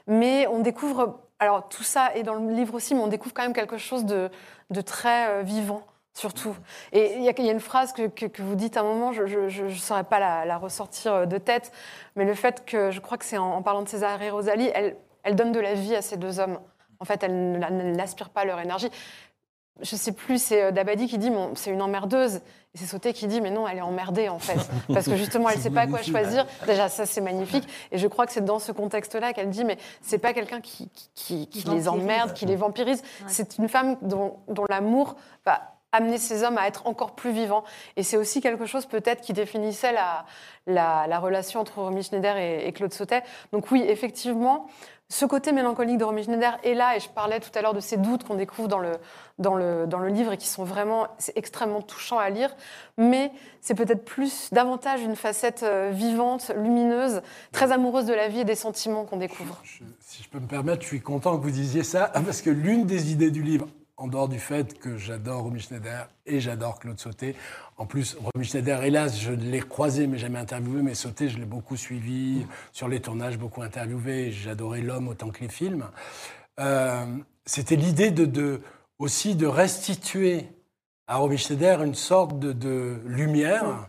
[0.08, 3.42] Mais on découvre, alors tout ça est dans le livre aussi, mais on découvre quand
[3.42, 4.30] même quelque chose de,
[4.70, 5.86] de très euh, vivant.
[6.14, 6.56] Surtout.
[6.92, 8.80] Et il y, a- il y a une phrase que, que- que vous dites à
[8.80, 11.70] un moment, je ne saurais pas la, la ressortir euh, de tête,
[12.16, 14.70] mais le fait que, je crois que c'est en, en parlant de César et Rosalie,
[14.74, 16.58] elle, elle donne de la vie à ces deux hommes.
[17.00, 17.58] En fait, elle
[17.94, 18.90] n'aspire pas leur énergie
[19.80, 22.40] je sais plus, c'est euh, Dabadi qui dit c'est une emmerdeuse.
[22.74, 24.58] Et c'est Sauté qui dit mais non, elle est emmerdée en fait.
[24.92, 26.46] Parce que justement, elle ne sait pas quoi choisir.
[26.66, 27.62] Déjà, ça c'est magnifique.
[27.92, 30.88] Et je crois que c'est dans ce contexte-là qu'elle dit mais c'est pas quelqu'un qui,
[30.88, 33.04] qui, qui- qui Qui les emmerde, qui les vampirise.
[33.28, 35.14] C'est une femme dont, dont l'amour
[35.46, 37.64] va amener ces hommes à être encore plus vivants.
[37.96, 40.24] Et c'est aussi quelque chose peut-être qui définissait la,
[40.66, 43.22] la, la relation entre Romy Schneider et, Claude Sautet.
[43.52, 44.66] Donc oui, effectivement,
[45.10, 47.80] ce côté mélancolique de Romy Schneider est là, et je parlais tout à l'heure de
[47.80, 48.92] ces doutes qu'on découvre dans le,
[49.38, 52.54] dans, le, dans le livre et qui sont vraiment extrêmement touchants à lire,
[52.98, 57.22] mais c'est peut-être plus, davantage une facette euh, vivante, lumineuse,
[57.52, 59.62] très amoureuse de la vie et des sentiments qu'on découvre.
[60.00, 62.84] Si je peux me permettre, je suis content que vous disiez ça, parce que l'une
[62.84, 63.66] des idées du livre,
[63.98, 67.34] en dehors du fait que j'adore Romy Schneider et j'adore Claude Sauté,
[67.76, 71.44] en plus, Romy Schneider, hélas, je l'ai croisé, mais jamais interviewé, mais Sauté, je l'ai
[71.44, 75.84] beaucoup suivi sur les tournages, beaucoup interviewé, j'adorais l'homme autant que les films.
[76.58, 77.06] Euh,
[77.44, 78.60] C'était l'idée de,
[78.98, 80.48] aussi de restituer
[81.06, 83.88] à Romy Schneider une sorte de, de lumière.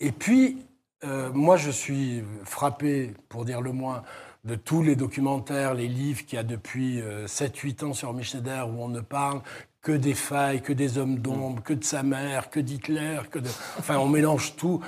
[0.00, 0.66] Et puis,
[1.04, 4.02] euh, moi, je suis frappé, pour dire le moins,
[4.48, 8.68] de tous les documentaires, les livres qu'il y a depuis 7-8 ans sur Romy Schneider,
[8.68, 9.42] où on ne parle
[9.82, 13.48] que des failles, que des hommes d'ombre, que de sa mère, que d'Hitler, que de...
[13.78, 14.80] Enfin, on mélange tout.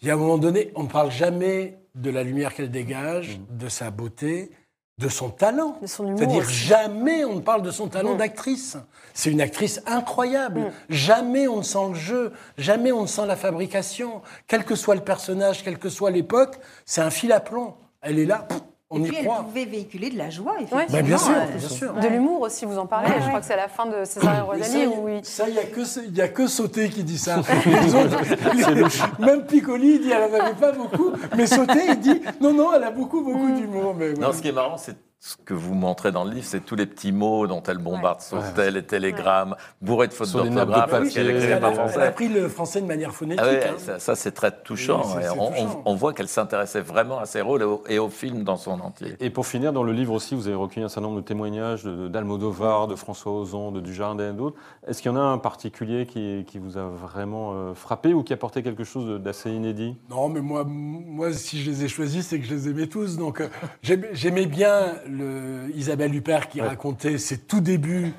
[0.00, 3.40] Il y a un moment donné, on ne parle jamais de la lumière qu'elle dégage,
[3.50, 4.52] de sa beauté,
[4.98, 5.78] de son talent.
[5.84, 8.18] C'est-à-dire jamais on ne parle de son talent Mm.
[8.18, 8.76] d'actrice.
[9.14, 10.72] C'est une actrice incroyable.
[10.88, 14.22] Jamais on ne sent le jeu, jamais on ne sent la fabrication.
[14.46, 17.74] Quel que soit le personnage, quelle que soit l'époque, c'est un fil à plomb.
[18.00, 19.36] Elle est là, pff, On et y puis croit.
[19.40, 20.62] elle pouvait véhiculer de la joie, Ouais.
[20.62, 20.86] effectivement.
[20.90, 21.92] Bah, bien sûr, euh, bien sûr.
[21.92, 23.10] De l'humour aussi, vous en parlez.
[23.10, 25.08] Ouais, Je crois que c'est à la fin de César et Mais Rosalie ça, où
[25.08, 27.36] il- ça, il n'y a, que- il y a que Sauté qui dit ça.
[27.66, 31.10] Les autres- même Piccoli, il dit elle n'en avait pas beaucoup.
[31.36, 33.94] Mais Sauté, il dit non, non, elle a beaucoup, beaucoup d'humour.
[33.94, 36.64] Mais Non, ce qui est marrant, c'est ce que vous montrez dans le livre, c'est
[36.64, 40.48] tous les petits mots dont elle bombarde Sautel, les télégrammes, bourrés de fautes Sur de
[40.48, 43.44] d'orthographe, parce qu'elle elle, n'écrivait a, pas elle a appris le français de manière phonétique.
[43.44, 43.74] Ah ouais, hein.
[43.78, 45.02] ça, ça, c'est très touchant.
[45.16, 45.82] Oui, et on, touchant.
[45.84, 48.56] on- on voit qu'elle s'intéressait vraiment à ses rôles et au, et au film dans
[48.56, 49.16] son entier.
[49.18, 51.82] Et pour finir, dans le livre aussi, vous avez recueilli un certain nombre de témoignages
[51.82, 54.56] de- d'Almodovar, de François Ozon, de Dujardin et d'autres.
[54.86, 58.22] Est-ce qu'il y en a un particulier qui, qui vous a vraiment euh, frappé ou
[58.22, 59.96] qui a apporté quelque chose de- d'assez inédit?
[60.10, 63.16] Non, mais moi, moi, si je les ai choisis, c'est que je les aimais tous.
[63.16, 63.48] Donc, euh,
[63.82, 68.12] j'aimais bien le, Isabelle Huppert qui racontait ses tout débuts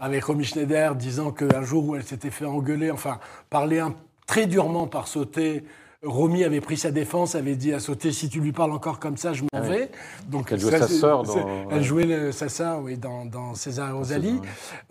[0.00, 3.18] avec Romy Schneider, disant qu'un jour où elle s'était fait engueuler, enfin,
[3.50, 3.94] parler un-
[4.26, 5.64] très durement par Sauté,
[6.02, 9.16] Romy avait pris sa défense, avait dit à Sauté si tu lui parles encore comme
[9.16, 9.90] ça, je m'en Ah vais.
[10.28, 11.68] Donc Elle jouait ça, sa sœur dans-.
[11.70, 14.38] Elle jouait le- sa sœur, oui, dans, dans César et Rosalie.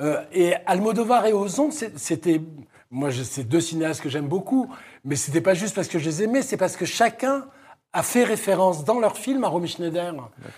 [0.01, 2.41] Euh, et Almodovar et Ozon, c'était.
[2.89, 4.69] Moi, c'est deux cinéastes que j'aime beaucoup,
[5.05, 7.45] mais c'était pas juste parce que je les aimais, c'est parce que chacun
[7.93, 10.13] a fait référence dans leur film à Romy Schneider.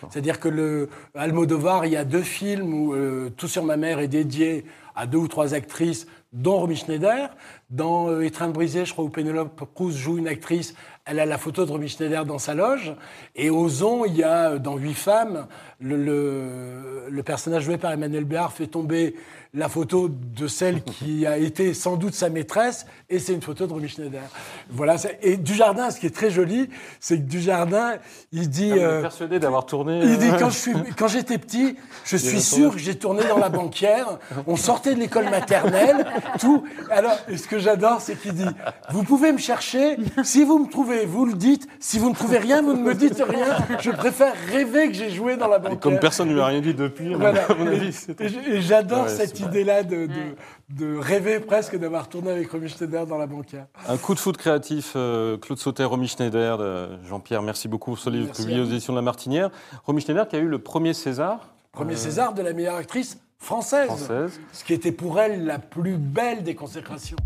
[0.10, 4.00] C'est-à-dire que le Almodovar, il y a deux films où euh, Tout sur ma mère
[4.00, 4.66] est dédié
[4.96, 7.30] à deux ou trois actrices, dont Romy Schneider.
[7.72, 11.38] Dans euh, Étreinte brisée, je crois, où Penelope Cruz joue une actrice, elle a la
[11.38, 12.96] photo de Romy Schneider dans sa loge.
[13.36, 15.48] Et Ozon, il y a euh, dans Huit femmes,
[15.80, 19.16] le, le- le personnage joué par Emmanuel Béard fait tomber
[19.54, 23.66] la photo de celle qui a été sans doute sa maîtresse, et c'est une photo
[23.68, 24.22] de Romy Schneider.
[24.70, 24.96] Voilà.
[25.22, 27.94] Et Dujardin, ce qui est très joli, c'est que Dujardin,
[28.32, 28.72] il dit.
[28.74, 32.18] Ah, euh, persuadé d'avoir tourné il dit euh, quand je suis- quand j'étais petit, je
[32.18, 34.20] suis sûr que j'ai tourné dans la banquière.
[34.46, 36.06] On sortait de l'école maternelle,
[36.40, 36.64] tout.
[36.92, 38.46] Alors, et ce que j'adore, c'est qu'il dit
[38.92, 39.98] vous pouvez me chercher.
[40.24, 41.68] Si vous me trouvez, vous le dites.
[41.80, 43.58] Si vous ne trouvez rien, vous ne me dites rien.
[43.80, 45.80] Je préfère rêver que j'ai joué dans la Et banquière.
[45.80, 47.46] comme personne ne lui a rien dit depuis, Voilà.
[47.50, 50.36] à mon Et- avis, j'adore Ouais, cette idée-là de, de,
[50.70, 53.66] de rêver presque d'avoir tourné avec Romy Schneider dans la banquière.
[53.88, 58.00] Un coup de foot créatif, euh, Claude Sauter, Romy Schneider, de Jean-Pierre, merci beaucoup pour
[58.00, 59.50] ce livre publié aux éditions de La Martinière.
[59.86, 61.40] Romy Schneider qui a eu le premier César.
[61.72, 64.40] Premier euh, César de la meilleure actrice française, Française.
[64.54, 67.18] ce qui était pour elle la plus belle des consécrations.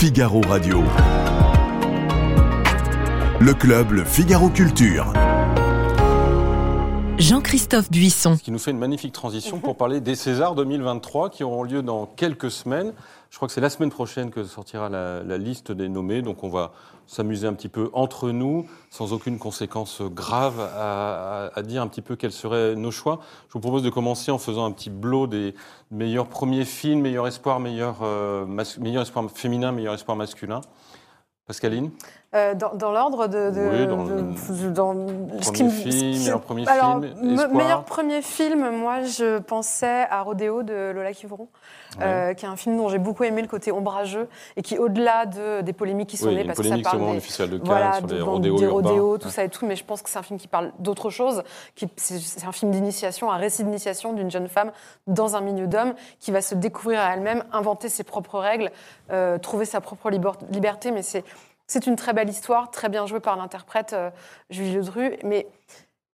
[0.00, 0.84] Figaro Radio.
[3.40, 5.12] Le club Le Figaro Culture.
[7.18, 8.36] Jean-Christophe Buisson.
[8.36, 11.82] Ce qui nous fait une magnifique transition pour parler des Césars 2023 qui auront lieu
[11.82, 12.92] dans quelques semaines.
[13.30, 16.42] Je crois que c'est la semaine prochaine que sortira la, la liste des nommés, donc
[16.44, 16.72] on va
[17.06, 21.88] s'amuser un petit peu entre nous, sans aucune conséquence grave, à, à- à dire un
[21.88, 23.20] petit peu quels seraient nos choix.
[23.48, 25.54] Je vous propose de commencer en faisant un petit blot des
[25.90, 28.46] meilleurs premiers films, meilleur espoir, meilleur, euh,
[28.78, 30.62] meilleur espoir féminin, meilleur espoir masculin.
[31.46, 31.90] Pascaline?
[32.34, 34.20] Euh, dans dans l'ordre de, de- Oui, dans de-
[34.74, 37.54] dans ce qui film, meilleur premier alors, film, espoir.
[37.54, 41.48] meilleur premier film, moi je pensais à Rodéo de Lola Kivron,
[42.02, 45.24] euh, qui est un film dont j'ai beaucoup aimé le côté ombrageux et qui, au-delà
[45.24, 47.66] de, des polémiques qui sont Oui, nées, parce que ça parle des, Festival de Cannes,
[47.66, 49.32] voilà, sur les rodéos des rodéos, tout Ouais.
[49.32, 51.42] ça et tout, mais je pense que c'est un film qui parle d'autre chose.
[51.76, 54.70] qui- C'est un film d'initiation, un récit d'initiation d'une jeune femme
[55.06, 58.70] dans un milieu d'hommes qui va se découvrir à elle-même, inventer ses propres règles,
[59.12, 60.10] euh, trouver sa propre
[60.50, 61.24] liberté, mais c'est
[61.68, 64.10] c'est une très belle histoire, très bien jouée par l'interprète euh,
[64.50, 65.46] Julie Ledru, mais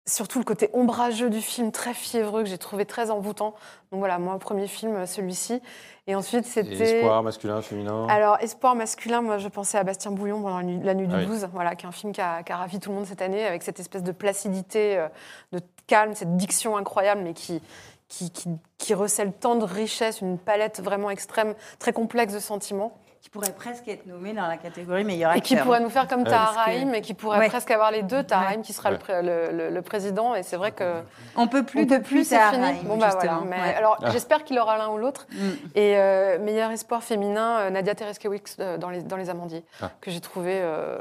[0.07, 3.55] surtout le côté ombrageux du film, très fiévreux, que j'ai trouvé très envoûtant.
[3.91, 5.63] Donc voilà, moi, premier film, euh, celui-ci.
[6.07, 6.99] Et ensuite, c'était...
[6.99, 10.81] espoir masculin, féminin Alors, espoir masculin, moi, je pensais à Bastien Bouillon pendant la nuit,
[10.83, 11.27] la nuit du Ah oui.
[11.27, 13.23] 12, voilà, qui est un film qui a, qui a ravi tout le monde cette
[13.23, 15.09] année, avec cette espèce de placidité, euh,
[15.53, 17.63] de calme, cette diction incroyable, mais qui,
[18.09, 22.99] qui, qui, qui recèle tant de richesse, une palette vraiment extrême, très complexe de sentiments.
[23.25, 25.47] Qui pourrait presque être nommé dans la catégorie meilleur Et acteur.
[25.59, 26.29] qui pourrait nous faire comme Ouais.
[26.29, 27.49] Tahar Parce que- Rahim, et qui pourrait Ouais.
[27.49, 28.23] presque avoir les deux.
[28.23, 29.23] Tahar Rahim qui sera le Ouais.
[29.23, 31.01] le, le- le président, et c'est vrai que.
[31.35, 32.81] On peut plus On peut plus, c'est fini.
[32.85, 33.41] Bon, bah voilà.
[33.47, 33.75] Mais Ouais.
[33.77, 34.11] alors, Ah.
[34.11, 35.27] j'espère qu'il aura l'un ou l'autre.
[35.33, 35.37] Mm.
[35.75, 39.91] Et euh, meilleur espoir féminin, euh, Nadia Tereskewicz euh, dans, les, dans Les Amandiers, Ah.
[40.03, 40.99] que j'ai trouvé, euh,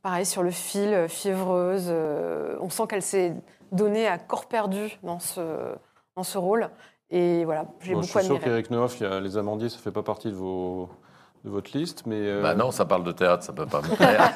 [0.00, 1.88] pareil, sur le fil, fiévreuse.
[1.90, 3.34] euh, on sent qu'elle s'est
[3.72, 5.42] donnée à corps perdu dans ce,
[6.16, 6.70] dans ce rôle.
[7.10, 8.40] Et voilà, j'ai Bon, je beaucoup suis sûr admiré.
[8.62, 10.88] qu'Eric Neuf, il y a les amandiers, ça fait pas partie de, vos,
[11.46, 12.16] de votre liste, mais...
[12.18, 14.32] euh, Bah non, ça parle de théâtre, ça peut pas me plaire.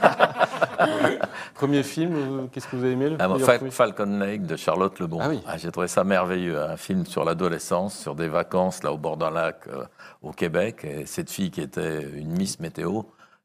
[1.55, 5.19] Premier film, qu'est-ce que vous avez aimé le Ah, Fal- Falcon Lake de Charlotte Lebon.
[5.21, 5.43] Ah oui.
[5.59, 9.31] J'ai trouvé ça merveilleux, un film sur l'adolescence, sur des vacances là au bord d'un
[9.31, 9.85] lac euh,
[10.23, 10.85] au Québec.
[10.85, 13.03] Et cette fille qui était une Miss Météo,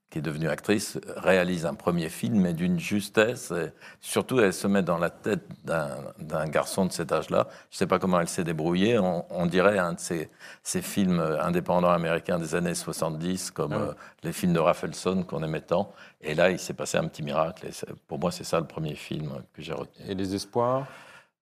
[0.10, 3.51] qui est devenue actrice, réalise un premier film, mais d'une justesse.
[3.51, 7.47] Et surtout, elle se met dans la tête d'un garçon de cet âge-là.
[7.70, 8.97] Je ne sais pas comment elle s'est débrouillée.
[8.99, 10.30] On, on dirait un de ces,
[10.64, 13.88] ces films indépendants américains des années 70, comme Ah oui.
[13.89, 13.93] euh,
[14.24, 15.91] les films de Rafelson qu'on aimait tant.
[16.22, 17.66] Et là, il s'est passé un petit miracle.
[17.68, 17.72] Et
[18.08, 20.06] pour moi, c'est ça le premier film que j'ai retenu.
[20.08, 20.88] Et les espoirs?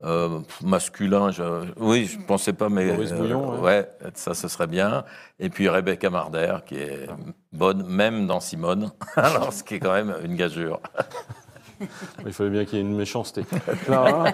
[0.03, 1.43] Euh, masculin, je,
[1.77, 3.87] oui, je pensais pas, mais Maurice Bouillon, ouais.
[4.15, 5.05] ça, ce serait bien.
[5.39, 7.07] Et puis Rebecca Marder, qui est
[7.53, 10.81] bonne, même dans Simone, alors ce qui est quand même une gageure.
[12.25, 13.45] Il fallait bien qu'il y ait une méchanceté.
[13.85, 14.25] Clara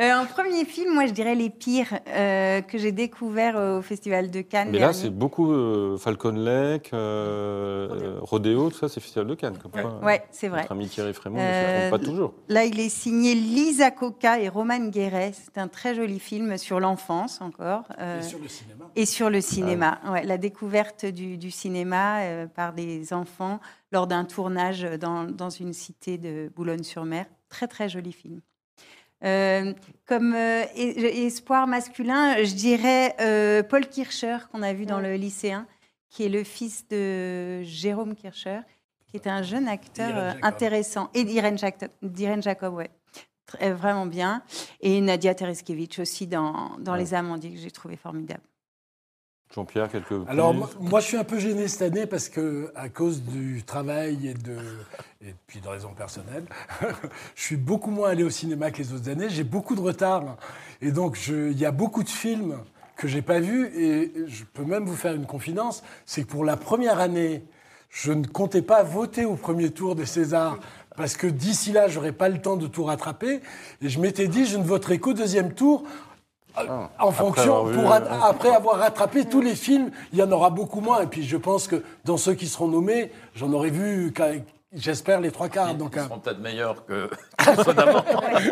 [0.00, 4.30] Euh, un premier film, moi je dirais Les Pires, euh, que j'ai découvert au Festival
[4.30, 4.70] de Cannes.
[4.72, 9.58] Mais là, c'est beaucoup euh, Falcon Lake, euh, Rodéo, tout ça, c'est Festival de Cannes.
[9.58, 10.60] Comme quoi, Ouais, c'est vrai.
[10.60, 12.32] Notre ami Thierry Frémont ne Euh, pas toujours.
[12.48, 15.32] Là, il est signé Lisa Coca et Roman Guéret.
[15.34, 17.84] C'est un très joli film sur l'enfance encore.
[18.00, 18.84] euh, Et sur le cinéma.
[18.96, 19.98] Et sur le cinéma.
[20.04, 23.60] Ah Ouais, la découverte du, du cinéma euh, par des enfants
[23.92, 27.26] lors d'un tournage dans, dans une cité de Boulogne-sur-Mer.
[27.48, 28.40] Très, très joli film.
[29.24, 29.72] Euh,
[30.06, 35.14] comme euh, es- espoir masculin, je dirais euh, Paul Kircher, qu'on a vu dans le
[35.16, 35.66] lycéen,
[36.08, 38.60] qui est le fils de Jérôme Kircher,
[39.06, 40.08] qui est un jeune acteur
[40.42, 41.10] intéressant.
[41.14, 41.90] Et d'Irène Jacob,
[42.42, 42.90] Jacob, ouais.
[43.46, 44.42] Très- vraiment bien.
[44.80, 48.42] Et Nadia Tereskevich aussi dans, dans Les Amandiers, que j'ai trouvé formidable.
[49.52, 50.14] Jean-Pierre, quelques.
[50.28, 53.64] Alors, moi, moi, je suis un peu gêné cette année parce que, à cause du
[53.64, 54.56] travail et, de,
[55.26, 56.44] et puis de raisons personnelles,
[57.34, 59.28] je suis beaucoup moins allé au cinéma que les autres années.
[59.28, 60.36] J'ai beaucoup de retard.
[60.80, 62.58] Et donc, il y a beaucoup de films
[62.96, 63.66] que j'ai pas vus.
[63.74, 67.42] Et je peux même vous faire une confidence c'est que pour la première année,
[67.88, 70.60] je ne comptais pas voter au premier tour des Césars.
[70.96, 73.40] Parce que d'ici là, j'aurais pas le temps de tout rattraper.
[73.82, 75.82] Et je m'étais dit, je ne voterai qu'au deuxième tour.
[76.98, 80.50] En fonction, avoir pour euh, après avoir rattrapé tous les films, il y en aura
[80.50, 81.02] beaucoup moins.
[81.02, 84.12] Et puis je pense que dans ceux qui seront nommés, j'en aurais vu,
[84.72, 85.74] j'espère, les trois quarts.
[85.74, 87.10] Donc, Ils euh, seront peut-être meilleurs que
[87.64, 88.04] ceux d'avant.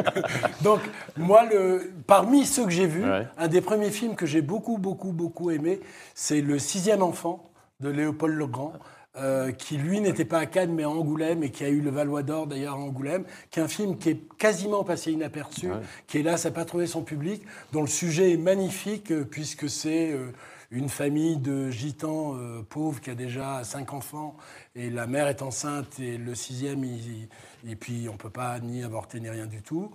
[0.62, 0.80] donc
[1.16, 3.26] moi, le, parmi ceux que j'ai vus, Ouais.
[3.38, 5.80] un des premiers films que j'ai beaucoup, beaucoup, beaucoup aimé,
[6.14, 7.44] c'est Le sixième enfant
[7.80, 8.72] de Léopold Legrand.
[9.18, 11.90] Euh, qui lui n'était pas à Cannes mais à Angoulême et qui a eu le
[11.90, 15.68] Valois d'Or d'ailleurs à Angoulême, qui est un film qui est quasiment passé inaperçu,
[16.06, 17.42] qui hélas n'a pas trouvé son public,
[17.72, 20.32] dont le sujet est magnifique euh, puisque c'est euh,
[20.70, 22.36] une famille de gitans
[22.68, 24.36] pauvres qui a déjà cinq enfants
[24.76, 27.28] et la mère est enceinte et le sixième, il-
[27.66, 29.90] et puis on ne peut pas ni avorter ni rien du tout.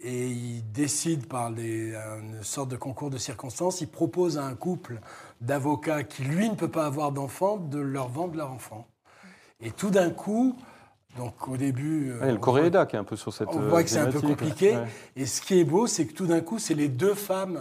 [0.00, 4.98] Et il décide par une sorte de concours de circonstances, il propose à un couple
[5.44, 8.86] d'avocats qui, lui, ne peut pas avoir d'enfants, de leur vendre leur enfant.
[9.60, 10.56] Et tout d'un coup,
[11.16, 12.10] donc au début...
[12.10, 13.48] euh, Ouais, le on Coréda qui est un peu sur cette.
[13.48, 14.76] on voit que c'est un peu compliqué.
[14.76, 14.86] Ouais.
[15.16, 17.60] Et ce qui est beau, c'est que tout d'un coup, c'est les deux femmes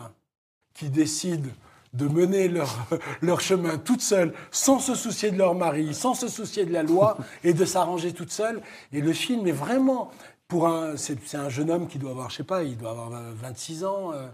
[0.73, 1.49] qui décident
[1.93, 2.75] de mener leur,
[3.21, 6.81] leur chemin toutes seules, sans se soucier de leur mari, sans se soucier de la
[6.83, 8.61] loi, et de s'arranger toutes seules.
[8.91, 10.09] Et le film est vraiment,
[10.47, 13.13] pour un, c'est un jeune homme qui doit avoir, je sais pas, il doit avoir
[13.13, 14.11] euh, 26 ans.
[14.13, 14.27] euh,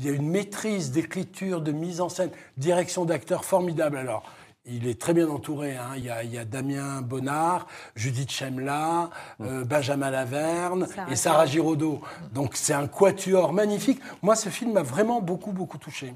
[0.00, 3.98] il y a une maîtrise d'écriture, de mise en scène, direction d'acteur formidable.
[3.98, 4.22] Alors,
[4.64, 5.76] il est très bien entouré.
[5.76, 5.90] hein.
[5.96, 9.10] Il, y a, il y a Damien Bonnard, Judith Chemla,
[9.42, 12.00] euh, Benjamin Laverne Sarah et Sarah Giraudot.
[12.32, 14.00] Donc c'est un quatuor magnifique.
[14.22, 16.14] Moi, ce film m'a vraiment beaucoup, beaucoup touché.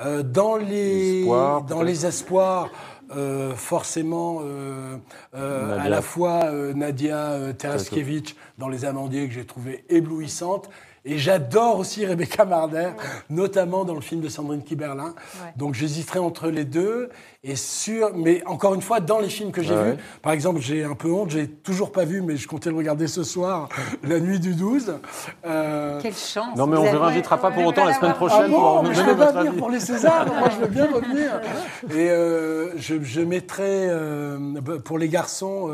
[0.00, 2.70] Euh, dans les, Espoirs, dans les espoirs,
[3.14, 4.96] euh, forcément, euh,
[5.34, 5.88] euh, à Nadia.
[5.90, 10.70] la fois euh, Nadia euh, Tereskevich dans Les Amandiers que j'ai trouvé éblouissante.
[11.04, 12.90] Et j'adore aussi Rebecca Marder,
[13.28, 15.14] notamment dans le film de Sandrine Kiberlin.
[15.42, 15.52] Ouais.
[15.56, 17.08] Donc j'hésiterai entre les deux.
[17.42, 19.92] Et sur, mais encore une fois, dans les films que j'ai Ouais.
[19.92, 22.76] vus, par exemple, j'ai un peu honte, j'ai toujours pas vu, mais je comptais le
[22.76, 23.70] regarder ce soir,
[24.02, 24.94] la nuit du 12.
[25.46, 28.16] Euh, Quelle chance Non, mais on ne vous réinvitera pas pour autant la semaine ah
[28.16, 30.86] prochaine pour mais je donner peux pas venir pour les Césars, moi je veux bien
[30.92, 31.40] revenir.
[31.90, 35.70] Et euh, je, je mettrai euh, pour les garçons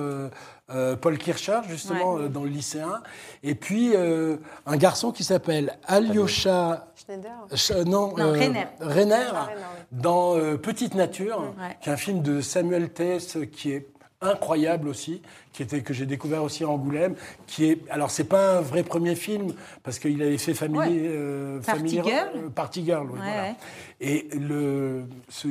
[0.70, 2.22] euh, Paul Kircher, justement, Ouais.
[2.24, 3.02] euh, dans le lycéen.
[3.42, 4.36] Et puis euh,
[4.66, 6.88] un garçon qui s'appelle Alyosha.
[6.96, 7.30] Schneider.
[7.54, 8.66] Ch- non, Non, Renner.
[8.80, 9.82] Renner, Ah, Renner, oui.
[9.92, 11.76] dans euh, Petite Nature, Ouais.
[11.80, 13.86] qui est un film de Samuel Tess qui est
[14.22, 15.20] incroyable aussi,
[15.52, 17.14] qui était que j'ai découvert aussi à Angoulême,
[17.46, 19.52] qui est alors c'est pas un vrai premier film
[19.82, 20.88] parce qu'il avait fait Family, Ouais.
[21.04, 22.28] euh, Party Family- Girl.
[22.34, 23.42] euh, Party Girl, oui, Ouais, voilà.
[23.42, 23.54] ouais.
[23.98, 24.28] Et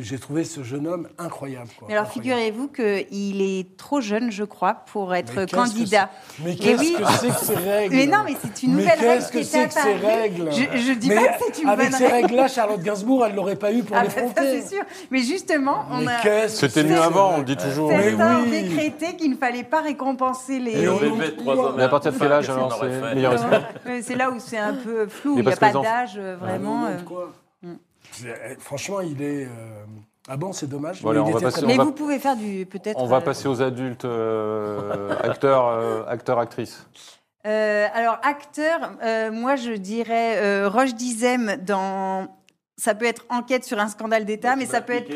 [0.01, 1.69] j'ai trouvé ce jeune homme incroyable.
[1.79, 1.87] quoi.
[1.87, 6.11] Mais alors, figurez-vous qu'il est trop jeune, je crois, pour être Mais candidat.
[6.43, 6.95] Mais qu'est-ce oui.
[6.99, 9.37] que c'est que ces règles Mais non, mais c'est une Mais nouvelle règle qu'est-ce que
[9.39, 11.89] qui c'est est que ces règles Je, je dis Mais pas que c'est une avec
[11.89, 12.15] bonne ces règle.
[12.27, 14.83] règles-là, Charlotte Gainsbourg, elle l'aurait pas eu pour Ah, les bah, c'est sûr.
[15.09, 17.57] Mais justement, on Mais a qu'est-ce que C'était c'est mieux que avant, on le dit
[17.57, 17.89] toujours.
[17.89, 18.51] Mais oui.
[18.51, 20.83] décrété qu'il ne fallait pas récompenser les.
[20.83, 21.73] Et on- de trois hommes.
[21.77, 23.33] Mais à partir de quel âge, alors, c'est meilleur
[23.87, 26.85] mais C'est là où c'est un peu flou, Mais il n'y a pas d'âge vraiment.
[28.59, 29.45] Franchement, il est.
[29.45, 29.49] euh,
[30.27, 31.01] Ah bon, c'est dommage.
[31.01, 32.65] Voilà, mais il on va était passer- très on Mais va- vous pouvez faire du
[32.65, 32.99] peut-être.
[32.99, 36.87] On va euh, passer aux adultes, euh, acteurs, euh, acteurs, actrices.
[37.45, 42.27] Euh, alors, acteur, euh, moi je dirais euh, Roche Dizem dans.
[42.77, 45.09] Ça peut être enquête sur un scandale d'État, mais ça peut être.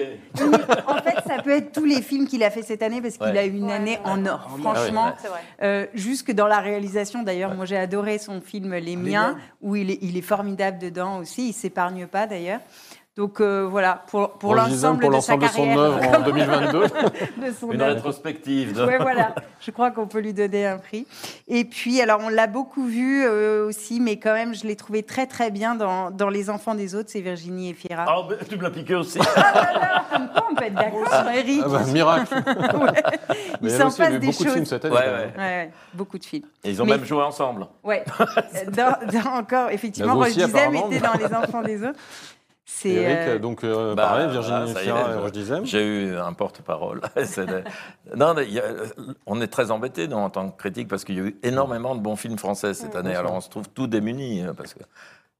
[0.87, 3.27] En fait, ça peut être tous les films qu'il a fait cette année parce qu'il
[3.27, 3.37] Ouais.
[3.37, 4.49] a eu une année en or.
[4.53, 4.75] En or.
[4.77, 7.21] Franchement, Ah euh, jusque dans la réalisation.
[7.21, 9.37] D'ailleurs, moi j'ai adoré son film Les Miens, Miens.
[9.61, 11.49] où il est, il est formidable dedans aussi.
[11.49, 12.61] Il s'épargne pas d'ailleurs.
[13.19, 15.77] Donc euh, voilà, pour, pour l'ensemble pour de sa l'ensemble de son carrière.
[15.79, 16.79] œuvre en 2022.
[17.47, 17.95] de son Une œuvre.
[17.95, 18.71] rétrospective.
[18.73, 19.35] de- Ouais, voilà.
[19.59, 21.05] Je crois qu'on peut lui donner un prix.
[21.49, 25.03] Et puis, alors, on l'a beaucoup vu euh, aussi, mais quand même, je l'ai trouvé
[25.03, 27.09] très, très bien dans, dans Les Enfants des Autres.
[27.11, 28.05] C'est Virginie Efira.
[28.07, 29.19] Ah, mais tu me l'as piqué aussi.
[30.13, 31.61] Comme quoi, on peut être d'accord, Eric.
[31.65, 32.33] Ah bah, miracle.
[32.37, 34.53] Il Mais s'en aussi, il a passe des beaucoup de choses.
[34.53, 34.95] films cette année.
[34.95, 35.33] Ouais, ouais.
[35.37, 36.45] Ouais, ouais, beaucoup de films.
[36.63, 37.67] Et ils ont Mais- même joué ensemble.
[37.83, 38.05] Ouais.
[38.71, 40.89] dans, dans encore, effectivement, Bah, Dizem apparemment.
[40.89, 41.99] était dans Les Enfants des Autres.
[42.71, 42.89] C'est.
[42.89, 45.65] Eric, euh, donc euh, Bah, pareil, Virginie Fira je- Dizem.
[45.65, 47.01] J'ai eu un porte-parole.
[48.15, 48.63] Non, y a-
[49.25, 51.95] on est très embêtés nous, en tant que critique parce qu'il y a eu énormément
[51.95, 53.15] de bons films français cette année.
[53.15, 54.79] Alors on se trouve tout démunis hein, parce que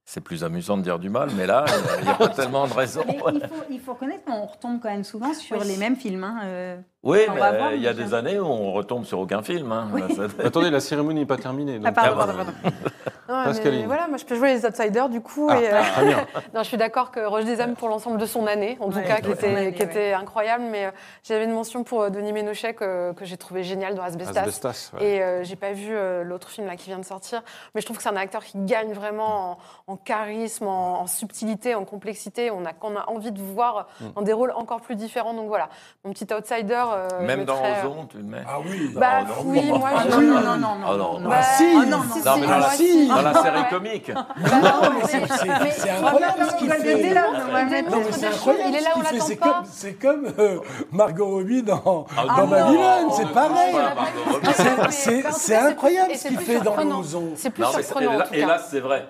[0.04, 1.64] c'est plus amusant de dire du mal, mais là,
[2.00, 3.04] il n'y a pas tellement de raisons.
[3.06, 5.66] mais il faut, il faut reconnaître qu'on retombe quand même souvent sur Oui.
[5.68, 6.24] les mêmes films.
[6.24, 6.76] hein, euh.
[7.02, 9.72] Oui, mais voir, il y a des années où on retombe sur aucun film.
[9.72, 9.88] hein.
[10.14, 11.78] Ça- Attendez, la cérémonie n'est pas terminée.
[11.78, 12.76] donc- Ah, pardon, Ah, pardon, pardon.
[13.30, 13.82] Non, Pascaline.
[13.82, 15.46] mais voilà, moi je peux jouer les outsiders du coup.
[15.48, 16.26] Ah, et, euh, très bien.
[16.52, 18.96] non, je suis d'accord que Roche des âmes pour l'ensemble de son année, en tout
[18.96, 20.64] Ouais, cas, qui était, année, qui était incroyable.
[20.68, 20.90] Mais euh,
[21.22, 24.40] j'avais une mention pour euh, Denis Ménochet que, que j'ai trouvé génial dans Asbestas.
[24.40, 25.04] Asbestas, ouais.
[25.06, 27.44] Et euh, j'ai pas vu euh, l'autre film là qui vient de sortir,
[27.76, 29.52] mais je trouve que c'est un acteur qui gagne vraiment
[29.86, 32.50] en, en charisme, en, en subtilité, en complexité.
[32.50, 34.06] On a envie de voir Mm.
[34.16, 35.34] dans des rôles encore plus différents.
[35.34, 35.68] Donc voilà,
[36.04, 36.82] mon petit outsider.
[36.92, 38.90] Euh, je Même dans mettrais, euh, Ozon, tu le mets Ah oui.
[38.96, 39.34] Bah Non, non.
[39.50, 40.16] oui, moi Ah je.
[40.16, 41.20] non, non, non, non, Ah non, non.
[41.20, 41.30] non.
[41.32, 43.08] Ah si Ah non, non, si, Non, mais moi dans la, aussi.
[43.08, 43.68] dans la série Ouais.
[43.70, 44.12] comique.
[44.14, 44.22] Bah
[44.62, 46.78] non, mais- c'est- mais- incroyable ce qu'il fait.
[46.78, 48.60] Non, mais incroyable.
[48.68, 49.12] il est là ce où on qu'il fait.
[49.14, 49.46] l'attend C'est pas.
[49.46, 50.58] comme, c'est comme euh,
[50.92, 52.48] Margot Robbie dans, Ah dans non.
[52.48, 53.72] Babylone, c'est pareil.
[53.72, 53.94] Voilà.
[53.94, 56.36] C'est- Mais- C'est mais en tout c'est cas, c'est incroyable plus- et ce c'est qu'il
[56.38, 56.96] plus fait dans surprenant.
[56.98, 57.28] l'ozon.
[57.36, 58.10] C'est plus Non, mais surprenant.
[58.10, 58.40] en hélas, tout cas.
[58.40, 59.06] hélas, c'est vrai.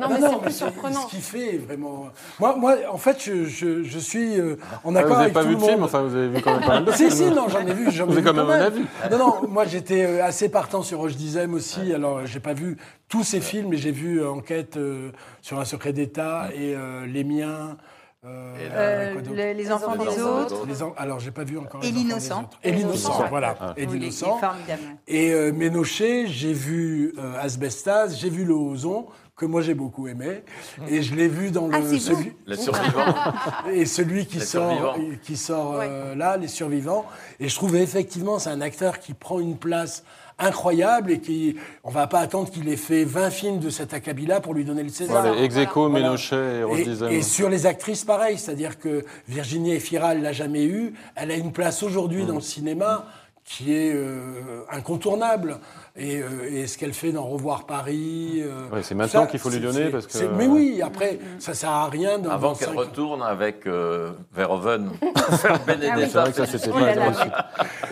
[0.00, 1.00] Non, mais Non, c'est plus surprenant.
[1.02, 2.06] Ce qu'il fait, vraiment.
[2.40, 5.34] Moi, moi, en fait, je, je, je suis euh, en Ah, accord vous n'avez avec
[5.34, 5.84] pas tout vu le de film, monde.
[5.88, 7.90] enfin vous avez vu quand même pas mal de Si, si, non, j'en ai vu.
[7.90, 8.82] J'en ai Vous avez vu quand même un avis.
[9.10, 11.92] Non, non, moi j'étais euh, assez partant sur Roche Dizem aussi.
[11.92, 12.76] Alors, j'ai pas vu
[13.08, 15.10] tous ces films, mais j'ai vu euh, Enquête euh,
[15.42, 17.76] sur un secret d'État et euh, Les Miens.
[18.24, 20.66] euh, Euh, quoi d'autre le- les enfants enfants des des autres.
[20.66, 21.82] Les en- Alors, j'ai pas vu encore.
[21.84, 22.40] Et Les l'Innocent.
[22.40, 22.58] Autres.
[22.64, 23.54] Et l'innocent, voilà.
[23.60, 23.74] Ah.
[23.76, 24.38] Et Oui, l'innocent.
[24.38, 24.80] formidable.
[25.06, 29.06] Et euh, Ménochet, j'ai vu euh, Asbestas, j'ai vu Le Ozon,
[29.36, 30.42] que moi j'ai beaucoup aimé.
[30.88, 31.74] Et je l'ai vu dans le.
[31.74, 33.14] Ah, celui, Les survivants.
[33.72, 35.16] et celui qui Les sort, survivants.
[35.22, 37.04] qui sort euh, là, Les Survivants.
[37.40, 40.04] Et je trouve effectivement, c'est un acteur qui prend une place
[40.38, 44.40] incroyable et qui, on va pas attendre qu'il ait fait 20 films de cet acabit-là
[44.40, 45.22] pour lui donner le César.
[45.22, 46.06] Voilà, ex aequo, Voilà.
[46.06, 46.80] Ménochet et Roche
[47.10, 50.94] Et, et sur les actrices, pareil, c'est-à-dire que Virginie Efira, elle l'a jamais eu.
[51.14, 53.06] Elle a une place aujourd'hui dans le cinéma
[53.44, 55.58] qui est euh, incontournable.
[55.96, 58.42] Et, euh, et ce qu'elle fait dans Revoir Paris.
[58.42, 61.70] euh, Ouais, c'est maintenant qu'il faut lui donner parce que- Mais oui, après, ça sert
[61.70, 62.18] à rien.
[62.18, 64.90] Dans, Avant qu'elle retourne avec euh, Verhoeven
[65.38, 65.94] faire Benedetta.
[66.08, 66.98] C'est vrai que ça, c'était Oh pas réussi.
[67.00, 67.30] Et Non, mais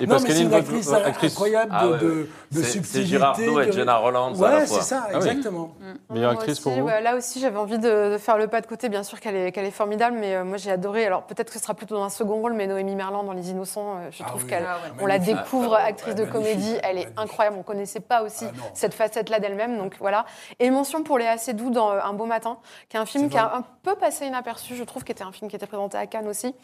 [0.01, 3.07] c'est Pascaline, une actrice, votre actrice incroyable de, Ah ouais, de, de C'est- c'est subtilité.
[3.11, 4.79] Girardot et de- Jenna Rollins à Ouais, la fois.
[4.81, 5.17] c'est ça, Ah oui.
[5.29, 5.75] exactement.
[6.11, 8.63] meilleure actrice aussi, pour vous ouais, Là aussi, j'avais envie de, de faire le pas
[8.63, 8.89] de côté.
[8.89, 11.07] Bien sûr qu'elle est, qu'elle est formidable, mais euh, moi j'ai adoré.
[11.07, 13.51] Alors peut-être que ce sera plutôt dans un second rôle, mais Noémie Merlan dans Les
[13.51, 15.37] Innocents, je Ah trouve qu'elle, Ah on la Magnifique.
[15.43, 16.77] Découvre Ah, actrice de comédie.
[16.83, 17.19] Elle est magnifique.
[17.19, 17.57] incroyable.
[17.59, 20.25] On connaissait pas aussi Ah cette facette-là d'elle-même, donc voilà.
[20.59, 23.39] Et mention pour Léa Seydoux dans euh, Un beau matin, qui est un film qui
[23.39, 24.77] a un peu passé inaperçu.
[24.77, 26.55] Je trouve qui était un film qui était présenté à Cannes aussi,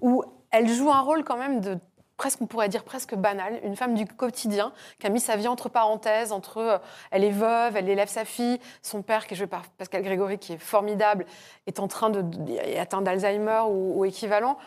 [0.00, 1.78] où elle joue un rôle quand même de
[2.16, 5.48] presque, on pourrait dire presque banal, une femme du quotidien qui a mis sa vie
[5.48, 6.78] entre parenthèses, entre euh,
[7.10, 10.38] elle est veuve, elle élève sa fille, son père qui est joué par Pascal Grégory
[10.38, 11.26] qui est formidable,
[11.66, 14.58] est en train de, de- est atteint d'Alzheimer ou, ou équivalent.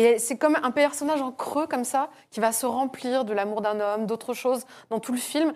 [0.00, 3.62] Et c'est comme un personnage en creux comme ça qui va se remplir de l'amour
[3.62, 5.52] d'un homme, d'autres choses dans tout le film.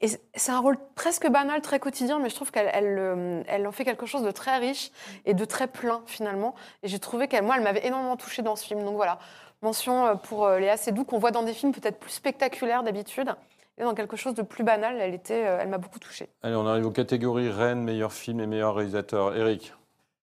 [0.00, 3.66] Et c'est- un rôle presque banal, très quotidien, mais je trouve qu'elle elle, euh, elle
[3.66, 4.92] en fait quelque chose de très riche
[5.26, 6.54] et de très plein finalement.
[6.84, 8.84] Et j'ai trouvé qu'elle, moi, elle m'avait énormément touchée dans ce film.
[8.84, 9.18] Donc voilà,
[9.60, 13.34] mention euh, pour euh, Léa Seydoux qu'on voit dans des films peut-être plus spectaculaires d'habitude.
[13.76, 16.28] Et dans quelque chose de plus banal, elle, elle m'a beaucoup touchée.
[16.42, 19.34] Allez, on arrive aux catégories reine, meilleur film et meilleur réalisateur.
[19.34, 19.72] Eric,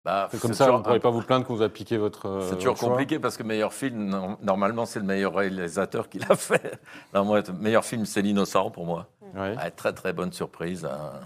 [0.05, 1.97] Bah, c'est comme ça, toujours vous ne pourrez pas vous plaindre qu'on vous a piqué
[1.97, 2.27] votre.
[2.27, 2.89] euh, C'est toujours votre choix.
[2.91, 6.81] compliqué parce que meilleur film, normalement, c'est le meilleur réalisateur qui l'a fait.
[7.15, 9.07] Non, moi, meilleur film, c'est L'Innocent pour moi.
[9.37, 10.85] Ah, très, très bonne surprise.
[10.85, 11.21] un-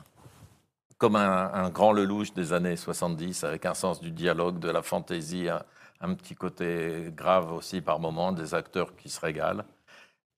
[0.98, 4.82] Comme un, un grand Lelouch des années 70, avec un sens du dialogue, de la
[4.82, 5.62] fantaisie, un,
[6.02, 9.64] un petit côté grave aussi par moment, des acteurs qui se régalent.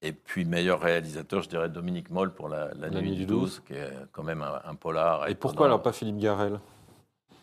[0.01, 3.61] Et puis, meilleur réalisateur, je dirais Dominique Moll pour La, La La Nuit du 12,
[3.67, 5.27] qui est quand même un, un polar.
[5.27, 6.57] Et pourquoi alors pas Philippe Garel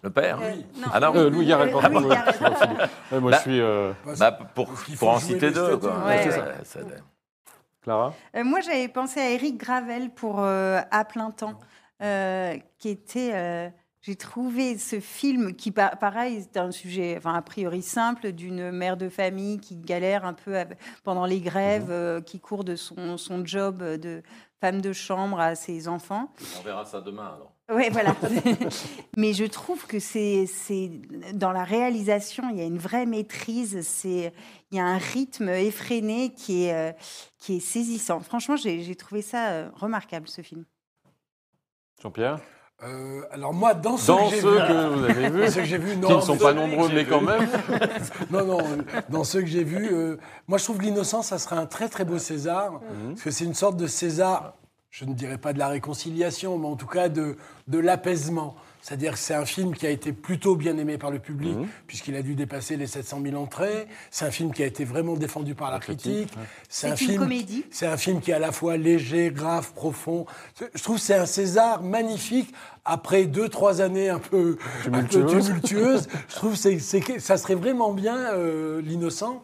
[0.06, 0.86] Le père Euh, non.
[0.92, 2.08] Ah non Euh, Louis Garrel, Louis pardon.
[2.08, 3.60] Ouais, moi, Bah, je suis.
[3.60, 6.04] euh, Bah, pour, pour en citer deux, quoi.
[6.06, 6.54] Ouais, ouais.
[6.62, 6.80] ça,
[7.82, 11.58] Clara Euh, moi, j'avais pensé à Eric Gravel pour euh, À plein temps,
[12.02, 13.32] euh, qui était.
[13.34, 13.68] euh,
[14.00, 18.70] j'ai trouvé ce film qui, pa- pareil, c'est un sujet, enfin, a priori simple, d'une
[18.70, 20.54] mère de famille qui galère un peu
[21.02, 24.22] pendant les grèves, euh, qui court de son, son job de
[24.60, 26.32] femme de chambre à ses enfants.
[26.60, 27.50] On verra ça demain, alors.
[27.72, 28.14] Oui, voilà.
[29.16, 30.88] Mais je trouve que c'est, c'est
[31.34, 33.80] dans la réalisation, il y a une vraie maîtrise.
[33.82, 34.32] C'est,
[34.70, 36.92] il y a un rythme effréné qui est, euh,
[37.38, 38.20] qui est saisissant.
[38.20, 40.64] Franchement, j'ai, j'ai trouvé ça euh, remarquable ce film.
[42.00, 42.38] Jean-Pierre?
[42.82, 45.92] Euh, alors moi, dans ceux Dans que ceux vous avez vus, ceux que j'ai vus,
[45.92, 47.48] qui non, ne sont pas nombreux, mais quand même.
[48.30, 48.58] non, non,
[49.08, 51.88] dans ceux que j'ai vus, euh, moi je trouve que l'innocence, ça serait un très
[51.88, 53.12] très beau César, Mhm.
[53.12, 54.52] parce que c'est une sorte de César,
[54.98, 57.36] je ne dirais pas de la réconciliation, mais en tout cas de,
[57.68, 58.56] de l'apaisement.
[58.80, 61.66] C'est-à-dire que c'est un film qui a été plutôt bien aimé par le public, Mhm.
[61.86, 63.88] puisqu'il a dû dépasser les 700 000 entrées.
[64.10, 66.32] C'est un film qui a été vraiment défendu par la, critique.
[66.70, 67.64] C'est un une film, comédie.
[67.70, 70.24] C'est un film qui est à la fois léger, grave, profond.
[70.74, 72.54] Je trouve que c'est un César magnifique.
[72.86, 76.08] Après deux, trois années un peu un peu Tumultueuses.
[76.28, 79.42] je trouve que c'est- c'est que ça serait vraiment bien, euh, l'innocent.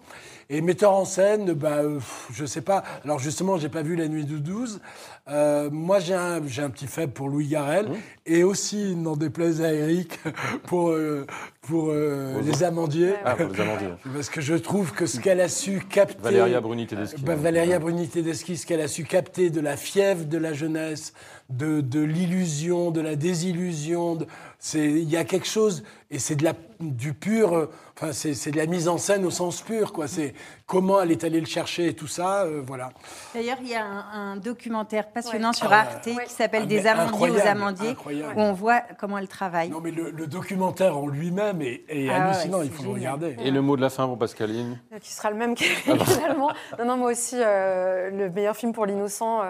[0.55, 1.98] Et metteur en scène, bah, euh,
[2.30, 2.84] je sais pas.
[3.05, 4.80] Alors justement, j'ai pas vu La Nuit du 12.
[5.28, 7.88] Euh, moi, j'ai un, j'ai un petit faible pour Louis Garrel.
[8.26, 10.20] Et aussi, n'en déplaise à Eric,
[10.66, 11.26] pour, euh,
[11.62, 13.14] pour euh, Les Amandiers.
[13.24, 13.94] Ah, pour Les Amandiers.
[14.14, 16.18] Parce que je trouve que ce qu'elle a su capter...
[16.22, 17.22] Valéria Bruni Tedeschi.
[17.22, 21.14] Bah, Valéria Bruni Tedeschi, ce qu'elle a su capter de la fièvre de la jeunesse,
[21.48, 24.16] de, de l'illusion, de la désillusion.
[24.16, 24.26] de-
[24.74, 28.52] Il y a quelque chose, et c'est de la, du pur, euh, enfin, c'est c'est
[28.52, 30.06] de la mise en scène au sens pur, quoi.
[30.06, 30.34] C'est
[30.66, 32.90] comment elle est allée le chercher et tout ça, euh, voilà.
[33.34, 35.56] D'ailleurs, il y a un, un documentaire passionnant Ouais.
[35.56, 36.24] sur Ah, Arte ouais.
[36.26, 38.34] qui s'appelle Ah, Des amandiers aux amandiers, incroyable.
[38.36, 39.68] où on voit comment elle travaille.
[39.70, 42.90] Non, mais le, le documentaire en lui-même est, est Ah ouais, hallucinant, il faut le
[42.90, 43.36] regarder.
[43.42, 45.54] Et le mot de la fin pour Pascaline qui sera le même
[45.86, 45.98] bon?
[46.04, 46.52] finalement.
[46.78, 49.40] Non, non, moi aussi, euh, le meilleur film pour l'innocent.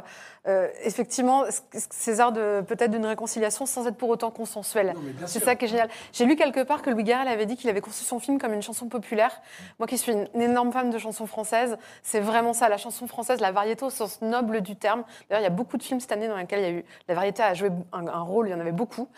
[0.49, 4.93] Euh, effectivement, c- c- César de peut-être d'une réconciliation sans être pour autant consensuel.
[5.27, 5.89] C'est ça qui est génial.
[6.13, 8.53] J'ai lu quelque part que Louis Garrel avait dit qu'il avait conçu son film comme
[8.53, 9.41] une chanson populaire.
[9.79, 13.07] Moi qui suis une, une énorme fan de chansons françaises, c'est vraiment ça, la chanson
[13.07, 15.05] française, la variété au sens noble du terme.
[15.29, 16.85] D'ailleurs, il y a beaucoup de films cette année dans lesquels il y a eu
[17.09, 19.09] la variété a joué un, un rôle, il y en avait beaucoup.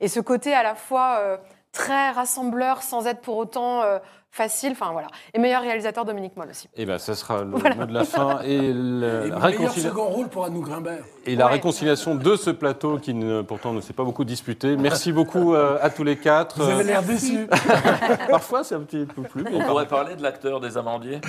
[0.00, 1.36] Et ce côté à la fois euh,
[1.74, 3.98] très rassembleur sans être pour autant euh,
[4.30, 5.06] facile, enfin voilà.
[5.32, 6.68] Et meilleur réalisateur Dominique Moll aussi.
[6.76, 7.74] Eh bien, ça sera le Voilà.
[7.76, 8.40] mot de la fin.
[8.42, 11.04] Et, le- Et réconcilia- second rôle pour Anou Grimbert.
[11.26, 11.52] et la Ouais.
[11.52, 14.76] réconciliation de ce plateau qui ne, pourtant ne s'est pas beaucoup disputé.
[14.76, 16.60] Merci beaucoup euh, à tous les quatre.
[16.62, 17.46] Vous avez l'air déçu.
[18.28, 19.44] Parfois, c'est un petit peu plus.
[19.54, 21.20] On pourrait parler de l'acteur des Amandiers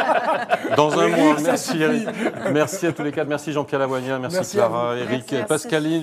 [0.76, 1.36] Dans un mois.
[1.42, 1.82] Merci,
[2.52, 3.28] merci à tous les quatre.
[3.28, 4.18] Merci Jean-Pierre Lavoignien.
[4.18, 4.96] Merci, Merci Clara.
[4.96, 5.46] Eric, Merci, merci.
[5.46, 5.98] Pascaline.